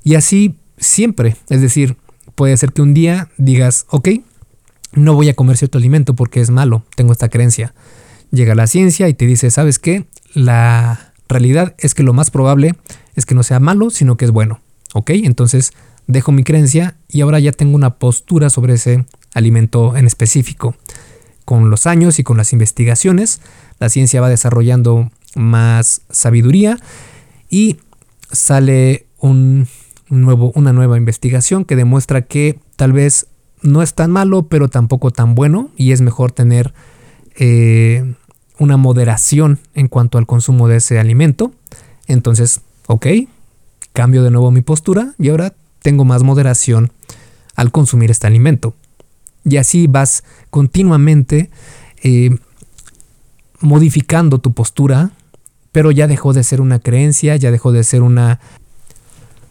Y 0.05 0.15
así 0.15 0.61
siempre, 0.77 1.37
es 1.49 1.61
decir, 1.61 1.97
puede 2.37 2.57
ser 2.57 2.73
que 2.73 2.83
un 2.83 2.95
día 2.95 3.31
digas, 3.37 3.87
ok, 3.89 4.11
no 4.93 5.15
voy 5.15 5.29
a 5.29 5.35
comer 5.35 5.57
cierto 5.57 5.79
alimento 5.79 6.15
porque 6.15 6.41
es 6.41 6.51
malo, 6.51 6.85
tengo 6.95 7.11
esta 7.11 7.29
creencia. 7.29 7.75
Llega 8.31 8.55
la 8.55 8.69
ciencia 8.69 9.09
y 9.09 9.15
te 9.15 9.27
dice, 9.27 9.51
¿sabes 9.51 9.81
qué? 9.81 10.07
La 10.35 11.13
realidad 11.29 11.75
es 11.79 11.97
que 11.97 12.05
lo 12.05 12.13
más 12.13 12.31
probable 12.31 12.77
es 13.17 13.27
que 13.27 13.35
no 13.35 13.43
sea 13.43 13.59
malo, 13.59 13.91
sino 13.91 14.17
que 14.17 14.25
es 14.25 14.31
bueno. 14.31 14.61
¿Ok? 14.95 15.11
Entonces 15.11 15.73
dejo 16.09 16.33
mi 16.33 16.43
creencia 16.43 16.97
y 17.07 17.21
ahora 17.21 17.39
ya 17.39 17.53
tengo 17.53 17.77
una 17.77 17.99
postura 17.99 18.51
sobre 18.51 18.75
ese 18.75 19.07
alimento 19.35 19.97
en 19.97 20.07
específico. 20.07 20.75
Con 21.45 21.71
los 21.71 21.87
años 21.87 22.19
y 22.19 22.25
con 22.25 22.37
las 22.37 22.53
investigaciones, 22.53 23.41
la 23.79 23.89
ciencia 23.89 24.21
va 24.21 24.29
desarrollando 24.29 25.11
más 25.37 26.03
sabiduría 26.11 26.79
y 27.49 27.77
sale 28.33 29.07
un 29.19 29.69
nuevo, 30.09 30.51
una 30.55 30.73
nueva 30.73 30.97
investigación 30.97 31.65
que 31.65 31.77
demuestra 31.77 32.23
que 32.23 32.59
tal 32.77 32.93
vez 32.93 33.27
no 33.63 33.83
es 33.83 33.95
tan 33.95 34.11
malo, 34.11 34.49
pero 34.49 34.69
tampoco 34.69 35.11
tan 35.11 35.35
bueno 35.35 35.71
y 35.77 35.93
es 35.93 36.01
mejor 36.01 36.33
tener 36.33 36.73
eh, 37.37 38.15
una 38.59 38.77
moderación 38.77 39.59
en 39.75 39.89
cuanto 39.89 40.19
al 40.19 40.27
consumo 40.27 40.69
de 40.69 40.77
ese 40.77 40.99
alimento. 40.99 41.53
Entonces, 42.07 42.63
ok, 42.87 43.07
cambio 43.93 44.23
de 44.23 44.31
nuevo 44.31 44.51
mi 44.51 44.63
postura 44.63 45.15
y 45.19 45.29
ahora 45.29 45.55
tengo 45.83 46.05
más 46.05 46.23
moderación 46.23 46.93
al 47.55 47.71
consumir 47.71 48.11
este 48.11 48.27
alimento. 48.27 48.75
Y 49.45 49.57
así 49.57 49.87
vas 49.87 50.25
continuamente 50.51 51.51
eh, 52.03 52.37
modificando 53.61 54.39
tu 54.39 54.53
postura, 54.53 55.11
pero 55.73 55.91
ya 55.91 56.07
dejó 56.07 56.33
de 56.33 56.45
ser 56.45 56.61
una 56.61 56.79
creencia, 56.79 57.37
ya 57.37 57.51
dejó 57.51 57.73
de 57.73 57.85
ser 57.85 58.03
una 58.03 58.41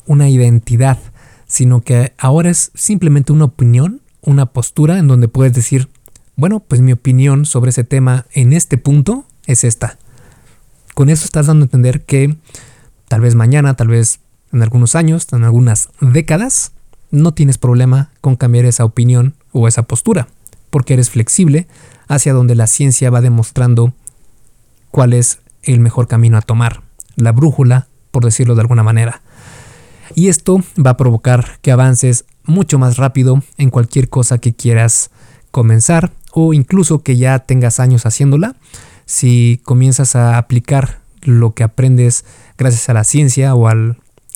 una 0.08 0.30
identidad, 0.30 0.98
sino 1.46 1.82
que 1.82 2.14
ahora 2.18 2.50
es 2.50 2.72
simplemente 2.74 3.32
una 3.32 3.46
opinión, 3.46 4.02
una 4.22 4.48
postura 4.48 4.98
en 4.98 5.08
donde 5.08 5.28
puedes 5.28 5.54
decir, 5.54 5.90
Bueno, 6.36 6.60
pues 6.60 6.82
mi 6.82 6.92
opinión 6.92 7.46
sobre 7.46 7.72
ese 7.72 7.84
tema 7.84 8.28
en 8.32 8.54
este 8.54 8.78
punto 8.78 9.26
es 9.48 9.64
esta. 9.64 9.98
Con 10.94 11.10
eso 11.10 11.26
estás 11.26 11.48
dando 11.48 11.64
a 11.64 11.68
entender 11.68 12.06
que 12.06 12.38
tal 13.08 13.22
vez 13.22 13.34
mañana, 13.34 13.76
tal 13.76 13.88
vez 13.88 14.20
en 14.58 14.64
algunos 14.64 14.96
años, 14.96 15.28
en 15.32 15.44
algunas 15.44 15.90
décadas, 16.02 16.74
no 17.12 17.34
tienes 17.34 17.58
problema 17.58 18.10
con 18.22 18.36
cambiar 18.36 18.66
esa 18.66 18.86
opinión 18.86 19.36
o 19.52 19.68
esa 19.68 19.84
postura, 19.84 20.28
porque 20.70 20.94
eres 20.94 21.10
flexible 21.10 21.68
hacia 22.08 22.34
donde 22.34 22.56
la 22.56 22.68
ciencia 22.68 23.10
va 23.10 23.22
demostrando 23.22 23.94
cuál 24.92 25.14
es 25.14 25.40
el 25.64 25.80
mejor 25.80 26.08
camino 26.08 26.38
a 26.38 26.42
tomar, 26.42 26.82
la 27.16 27.32
brújula, 27.32 27.88
por 28.12 28.26
decirlo 28.26 28.56
de 28.56 28.62
alguna 28.62 28.84
manera. 28.84 29.22
Y 30.16 30.30
esto 30.30 30.62
va 30.84 30.92
a 30.92 30.98
provocar 30.98 31.60
que 31.62 31.72
avances 31.72 32.26
mucho 32.44 32.80
más 32.80 32.98
rápido 32.98 33.44
en 33.58 33.70
cualquier 33.70 34.10
cosa 34.10 34.40
que 34.40 34.54
quieras 34.54 35.12
comenzar 35.52 36.12
o 36.32 36.54
incluso 36.54 37.00
que 37.00 37.18
ya 37.18 37.40
tengas 37.40 37.80
años 37.80 38.06
haciéndola. 38.06 38.56
Si 39.06 39.62
comienzas 39.64 40.16
a 40.16 40.38
aplicar 40.38 41.02
lo 41.22 41.54
que 41.54 41.64
aprendes 41.64 42.26
gracias 42.58 42.90
a 42.90 42.94
la 42.94 43.04
ciencia 43.04 43.54
o 43.54 43.68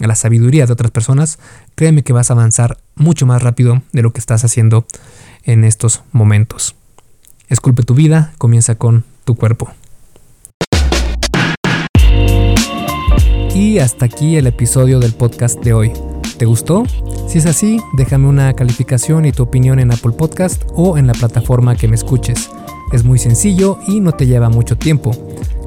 a 0.04 0.08
la 0.08 0.16
sabiduría 0.16 0.66
de 0.66 0.74
otras 0.74 0.92
personas, 0.92 1.40
créeme 1.76 2.04
que 2.04 2.14
vas 2.14 2.30
a 2.30 2.34
avanzar 2.34 2.78
mucho 2.96 3.26
más 3.26 3.42
rápido 3.42 3.82
de 3.92 4.02
lo 4.02 4.12
que 4.12 4.20
estás 4.20 4.44
haciendo 4.44 4.86
en 5.44 5.64
estos 5.64 6.04
momentos. 6.12 6.76
Esculpe 7.50 7.84
tu 7.84 7.94
vida, 7.94 8.34
comienza 8.38 8.76
con 8.76 9.04
tu 9.26 9.36
cuerpo. 9.36 9.72
Y 13.54 13.80
hasta 13.80 14.06
aquí 14.06 14.38
el 14.38 14.48
episodio 14.48 15.00
del 15.00 15.14
podcast 15.14 15.60
de 15.60 15.74
hoy. 15.74 15.92
¿Te 16.38 16.46
gustó? 16.46 16.86
Si 17.28 17.38
es 17.38 17.46
así, 17.46 17.80
déjame 17.94 18.28
una 18.28 18.54
calificación 18.54 19.26
y 19.26 19.32
tu 19.32 19.44
opinión 19.44 19.80
en 19.80 19.92
Apple 19.92 20.14
Podcast 20.14 20.64
o 20.74 20.98
en 20.98 21.06
la 21.08 21.14
plataforma 21.14 21.76
que 21.76 21.88
me 21.88 21.96
escuches. 21.96 22.50
Es 22.92 23.04
muy 23.04 23.20
sencillo 23.20 23.78
y 23.88 24.00
no 24.00 24.14
te 24.14 24.26
lleva 24.26 24.50
mucho 24.50 24.78
tiempo. 24.78 25.12